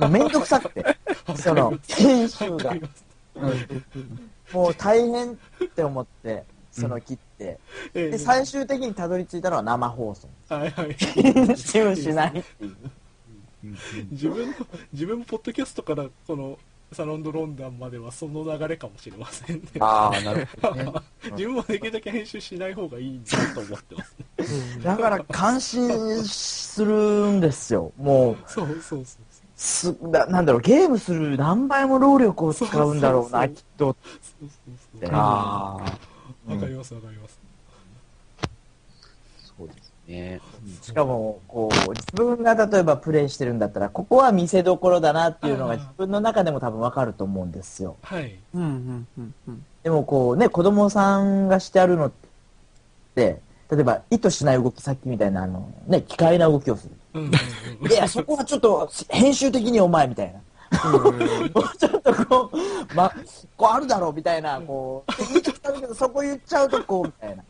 [0.00, 0.96] もうめんどくさくて。
[1.36, 2.74] その、編集が。
[4.54, 5.36] もう大変っ
[5.74, 6.44] て思って、
[6.74, 7.58] その切って。
[7.94, 10.28] ええで、最終的にたどり着いたのは生放送。
[10.48, 10.96] はいはい
[11.56, 12.76] しないっていう。
[14.10, 14.54] 自分の
[14.92, 16.58] 自分もポッドキャストからこの
[16.92, 20.92] サロンドロンダンまではその流れかもしれませんねああ、なるほどね。
[21.32, 24.16] 自分もできるだけ編集しない方がいいなと思ってます
[24.76, 27.92] ねだから感心するんですよ。
[27.96, 29.04] もう、そうそうそう
[29.56, 33.96] す、ななんだろう、ゲームする何倍も労力を使うんだろうな、きっと。
[34.40, 35.98] そうそうそうああ、
[36.46, 37.38] わかりますわかります
[39.56, 40.40] そうですね。
[40.82, 47.96] しかも、こう、自分が例えばプレイしてるんだったら、ここは見せどころだなっていうのが自分の中でも多分わかると思うんですよ。
[48.02, 52.12] はいうんうんうんうんでもこうね、子供さんがしてあるのっ
[53.14, 53.40] て、
[53.70, 56.94] 例えば意図しない動き、さっきみたいなあの、ね、機械な動きをする。
[57.12, 57.30] うんうん
[57.82, 60.40] うんいや、そこはちょっと編集的にお前みたいな。
[61.54, 63.12] もうちょっとこう、ま、
[63.56, 67.44] こうあるだろうみたいな、こう、言っちゃったんだけど、そこ言っちゃうとこう、みたいな。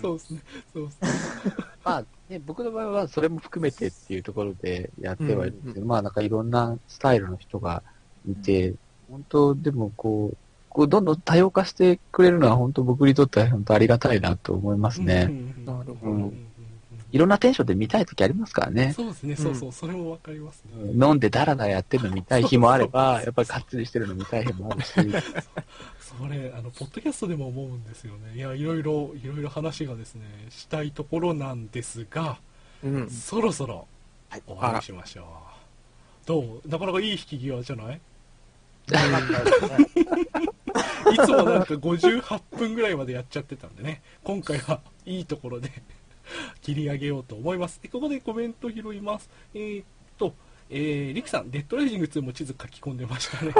[0.00, 0.40] そうですね。
[0.72, 1.54] そうですね。
[1.84, 7.82] まあ、ね、僕の場合はそれも含めてっていうところでやってはいるんですけど、まあなんかいろんなスタイルの人が
[8.28, 8.74] いて、
[9.10, 10.36] 本当でもこう、
[10.70, 15.28] こうどんどん多様化してくれるのは本当僕にとっては本当ありがたいなと思いますね。
[15.28, 16.12] うんなるほど。
[16.12, 16.53] うんうんうん
[17.14, 18.92] いろんなテンションで見たい時ありますからね。
[18.92, 19.36] そうですね。
[19.36, 19.72] そうそう。
[19.72, 20.90] それもわかりますね。
[21.06, 24.92] 飲んでダラダラやってるの見たい日もあれば、やっぱりかっつりしてるの見たい日もあるし。
[26.00, 28.34] それあのポッドキャストでも思うんですよね。
[28.34, 32.38] いやいろいろいろいろ話がですねしたいところなんですが
[32.82, 33.08] うん。
[33.08, 33.86] そろそろ
[34.46, 35.24] 終わりにしましょう。
[36.26, 36.68] どう？
[36.68, 38.00] なかなかいい引き際じゃない？
[41.12, 45.70] い つもなんか58分ぐらいまでやっちゃってたんでね、今回はいいところで
[46.62, 47.80] 切り上げようと思います。
[47.82, 49.28] でここでコメント拾います。
[49.54, 49.84] えー、っ
[50.18, 50.34] と、
[50.70, 53.52] えー、リクさん、デッドライジング2も地図書き込んでましたね。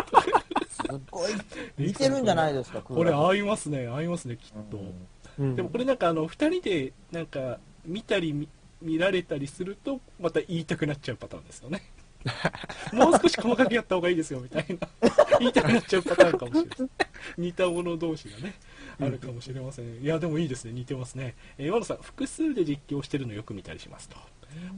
[0.70, 1.32] すっごい、
[1.78, 4.78] 似てるんじゃないですか、これあ合いますね、合いますね、きっと。
[4.78, 8.48] うんでもこれなんかあの、二人でなんか見たり見
[8.80, 11.82] 見られたりすると、また言いたくなっちゃうパターンですよね。
[12.92, 14.88] もう少し細かくやった方がいいですよ、みたいな。
[15.38, 16.90] 言いたくなっちゃうパターンかもしれない。
[17.38, 18.54] 似た者同士がね。
[19.00, 20.02] あるかもしれません。
[20.02, 20.72] いや、でもいいですね。
[20.72, 21.34] 似てますね。
[21.58, 24.16] えー、和野さん、複数で実況してるのよく見たりしますと。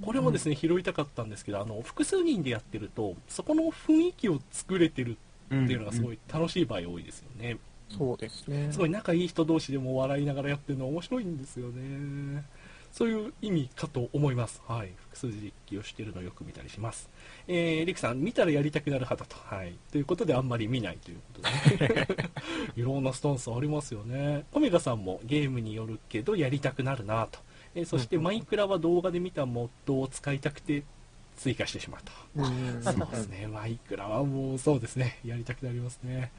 [0.01, 5.17] これもですね、拾いたかったんですけど、あの、複数人でやってると、そこの雰囲気を作れてる
[5.47, 7.59] っていうのがすごい楽しい場合多いですよね。
[7.91, 8.69] そうですね。
[8.73, 12.45] すごい仲いい人同士でも笑いながらやってるの面白いんですよね。
[12.97, 14.63] そういう意味かと思います。
[14.67, 14.91] はい。
[15.11, 17.11] 複数実機をしてるのをよく見たりします。
[17.47, 19.55] えー、リクさん、見たらやりたくなる派だと。
[19.55, 19.77] はい。
[19.93, 22.09] ということで、あんまり見ないということで、
[22.75, 24.47] いろんなスタンスありますよね。
[24.51, 27.39] コメガさんもゲームによるけど、やりたくなるなと。
[27.75, 30.83] えーそして、マイクラは動画で見たモッドを使いたくて、
[31.37, 32.13] 追加してしまうと。
[32.37, 36.33] うんそうですね、マイクラはもうそうですね、やりたくなりますね。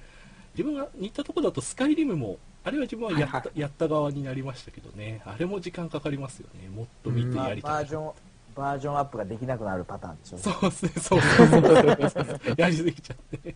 [0.55, 7.71] 自分が似たところだとスカイリムも、あれは自分はやった,、はいはやった側になりましたけどね、あれも時間かかりますよね、もっと見てまあやりたい。
[7.71, 8.13] バージョン、
[8.55, 10.37] バージョンアップができなくなるパターンでしょ。
[10.37, 13.55] そうですね、そうそうそうやりすぎちゃって。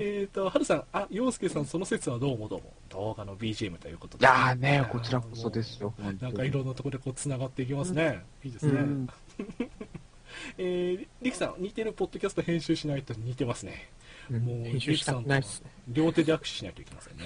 [0.00, 2.72] えっと、はるさん、あ、洋介さん、その説はどうもどうも。
[2.88, 4.24] 動画の BGM ということで。
[4.24, 5.94] いやーね、こちらこそですよ。
[6.20, 8.24] なんかいろんなところでこう繋がっていきますね。
[8.42, 8.72] いいですね。
[8.72, 9.08] うん
[10.58, 13.88] えー、リクさん、似てるポッドキャスト編集しないと似てますね。
[14.30, 15.70] うんもう編集したくないですね。
[15.88, 17.24] 両手で握手しないといけませんね。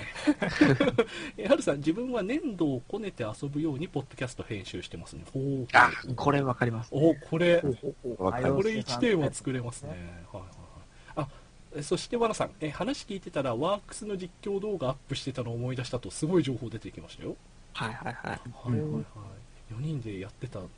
[1.36, 5.24] えはるさん、自分は粘土をこねて遊ぶように、ポッドキャスト編集してますね。
[5.32, 6.90] ほうあ、これわかります。
[6.92, 7.60] お、これ。
[7.60, 7.72] これ
[8.20, 9.88] 1テーマ作れますね。
[9.90, 10.44] はいはいはい。
[11.16, 11.28] あ、
[11.76, 17.36] えそして、わなさん、え、話聞いてたら、ワークスの実況動画アップしてたのを思い出したと、すごい情報出てきましたよ。
[17.72, 18.14] はいはいはい。
[18.14, 19.04] はいはいはい。
[19.72, 20.68] 4人でやってたん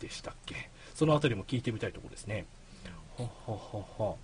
[0.00, 0.68] でしたっけ？
[0.94, 2.44] そのあたりも聞いてみたいところですね。
[3.16, 3.56] はは
[3.98, 4.16] はは。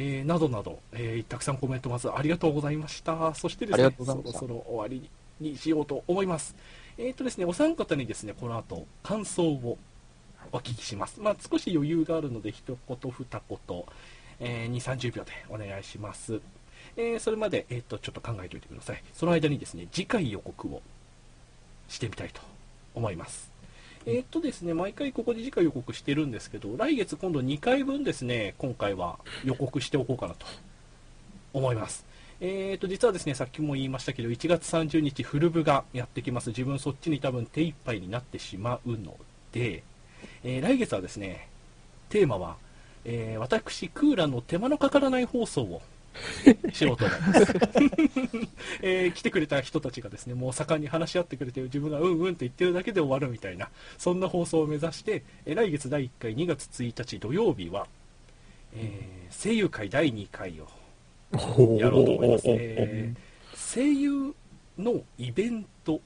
[0.00, 3.34] えー、などなど、えー、たくさんコメントまずありがとうございました。
[3.34, 6.54] そしてですねそろそろ終わりにしようと思います。
[6.98, 9.76] えっ、とですね、お三方にですね、この後、感想を
[10.52, 11.20] お聞きします。
[11.20, 13.84] まあ、少し余裕があるので、一言二言、
[14.38, 16.40] えー、2、30秒でお願いします。
[16.96, 19.02] えー、それまで、えっ、と、ちょっと考えておいてください。
[19.14, 20.80] その間にですね、次回予告を
[21.88, 22.40] してみたいと
[22.94, 23.57] 思います。
[24.10, 30.46] えーっとですね、毎回ここで次回予告してるんですけど、来月今度2回分ですね、今回は予告しておこうかなと
[31.52, 32.06] 思います。
[32.40, 36.48] えーっと、実はですね、さっきも言いましたけど、1月30日フル部がやってきます。
[36.48, 39.14] 自分そっちに多分手一杯になってしまうの
[39.52, 39.82] で、
[40.42, 41.46] えー来月はですね、
[42.08, 42.56] テーマは、
[43.04, 45.82] えー私、クーラーの手間のかからない放送を
[46.72, 47.40] しようと思います。
[48.82, 57.86] えー来てくれた人たちがですね、もう盛んに話し合ってくれて、自分がうんうんって言ってるだけで終わるみたいな、そんな放送を目指して、えー来月第1回2月1日土曜日は、
[58.74, 62.44] えー声優会第2回をやろうと思います。
[62.46, 63.28] えー
[63.74, 64.34] 声優
[64.78, 66.00] のイベントっ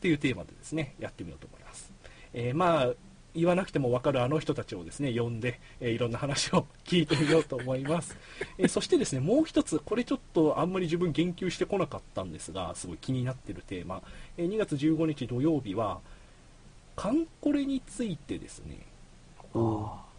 [0.00, 1.92] ていうテーマでですね、やってみようと思います。
[2.32, 2.92] えーまあ、
[3.34, 8.16] 言わなくても分かるあの人たちをですね、呼んで、えーいろんな話を聞いてみようと思います。
[8.58, 14.02] えーそしてですね、もう一つ、これちょっとあんまり自分言及してこなかったんですが、すごい気になってるテーマ。
[14.36, 16.00] えー2月15日土曜日は、
[16.96, 18.78] カンコレについてですね、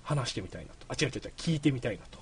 [0.04, 0.86] 話してみたいなと。
[0.90, 2.20] あ、違う違う違う、聞いてみたいなと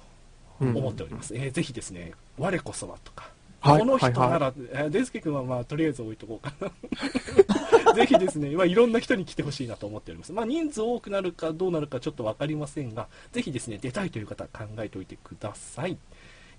[0.59, 1.35] うん思っております。
[1.35, 3.31] えーぜひですね、我こそはとか、
[3.61, 7.93] はいこの人なはいら、えーデンスケ君はまあとりあえず置いとこうかな。
[7.93, 10.33] ぜひですね、まあ、いろんな人に来てほしいなと思っております。
[10.33, 15.97] まあ、人数多くなるかどうなるかちょっとわかりませんが、ぜひですね、出たいという方考えておいてください。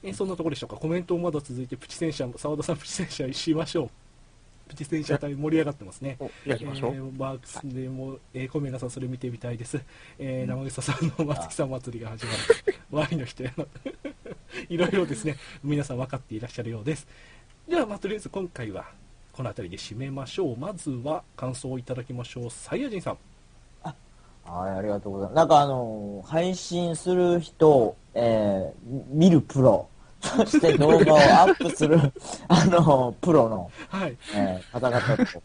[0.03, 0.77] えーそんなところでしょうか。
[0.77, 3.91] コメントもまだ続いて、プチ戦車、澤田さんプチ戦車しましょう。
[4.69, 6.17] プチ戦車隊盛り上がってますね。
[6.19, 6.95] おやりましょう。
[6.95, 9.81] えーマークスでも、えー、コメガさんそれ見てみたいです。
[10.19, 12.39] えー、生草さんの松木さん祭りが始まる。
[12.91, 13.67] ワインの人やな。
[14.69, 17.07] いろいろですね、皆さん分かっていらっしゃるようです。
[17.69, 18.87] では、まあ、とりあえず今回は
[19.33, 20.57] この辺りで締めましょう。
[20.57, 22.51] まずは感想をいただきましょう。
[22.51, 23.19] サイヤ人さん。
[24.45, 25.37] はい、ありがとうございます。
[25.37, 29.89] なんかあのー配信する人、えー、見るプロ、
[30.21, 31.99] そして動画をアップする、
[32.49, 34.17] あのープロの、はい。
[34.35, 35.43] えー方々と、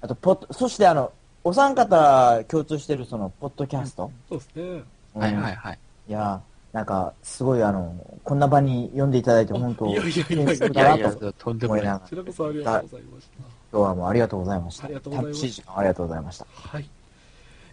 [0.00, 1.12] あと、ポッド、そしてあの、
[1.44, 4.10] お三方共通してるその、ポッドキャスト。
[4.28, 4.82] そうですね。
[5.14, 5.78] はいはいはい。
[6.08, 6.40] いやー、
[6.72, 7.94] なんか、すごいあの、
[8.24, 11.98] こんな場に呼んでいただいて本当、いやいやいやいやいやと、とんでもない。
[11.98, 13.58] こちらこそありがとうございました。
[13.70, 14.84] 今日はもうありがとうございました。
[14.84, 16.46] ありがとうございましい時間ありがとうございました。
[16.54, 16.90] はい。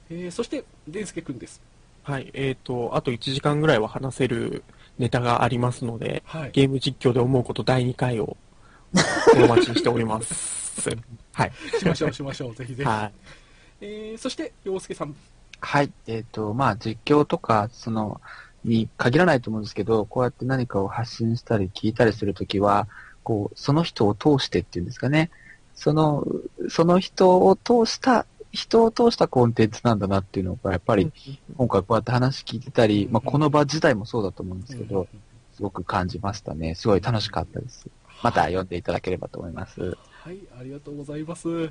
[0.10, 1.62] えー、そして、デンスケ君です。
[2.04, 2.30] はい。
[2.34, 4.64] えっ、と、あと1時間ぐらいは話せる
[5.00, 6.52] ネタがありますので、はい。
[6.52, 8.38] ゲーム実況で思うこと第2回を
[9.36, 10.90] お待ちしております。
[11.34, 11.52] はい。
[11.80, 12.56] しましょう、しましょう。
[12.56, 12.88] ぜひぜひ。
[12.88, 13.14] はい。
[13.82, 15.16] えー、そして、洋介さん。
[15.60, 15.92] はい。
[16.08, 18.22] えっ、と、まあ、実況とか、その、
[18.66, 22.88] に限らないと思うんですけど、こうやって何かを発信したり聞いたりするときは、
[23.24, 25.30] こう、その人を通してっていうんですかね。
[25.76, 26.26] その、
[26.70, 31.12] その人を通した、人を通したコンテンツなんだなっていうのが、やっぱり、
[31.58, 35.08] 今回こうやって話聞いてたり、まあ、この場自体もそうだと思うんですけどうん、
[35.54, 36.76] すごく感じましたね。
[36.76, 37.88] すごい楽しかったです。
[38.24, 39.82] また読んでいただければと思います。
[39.82, 41.70] はい、ありがとうございます。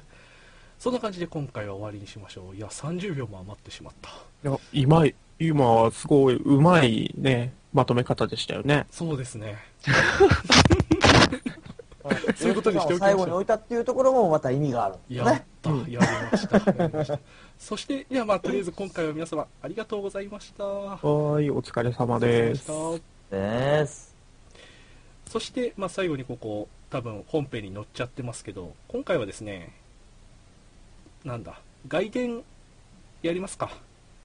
[0.79, 2.57] そんな感じで今回は終わりにしましょう。
[2.57, 4.11] いや、30秒も余ってしまった。
[4.11, 5.05] いや、今、
[5.39, 8.87] 今はすごい上手いね、まとめ方でしたよね。
[8.91, 9.59] そうですね。
[9.81, 9.91] そ
[12.37, 15.47] そういうことにしておきましょう最後に置いたっていうところもまた意味があるんですやっね。
[15.93, 16.57] やりました。
[16.83, 17.19] やりました
[17.59, 20.65] そして、いや、まあ、とりあえず今回は皆様ありがとうございました。
[20.65, 22.71] はーい、お疲れ様です。
[22.71, 24.15] お疲れ様でしたです。
[25.27, 29.73] そして、まあ、最後にここ、多分本編に載っちゃってますけど、今回はですね、
[31.25, 32.43] なんだ、外伝
[33.23, 33.71] やりますか。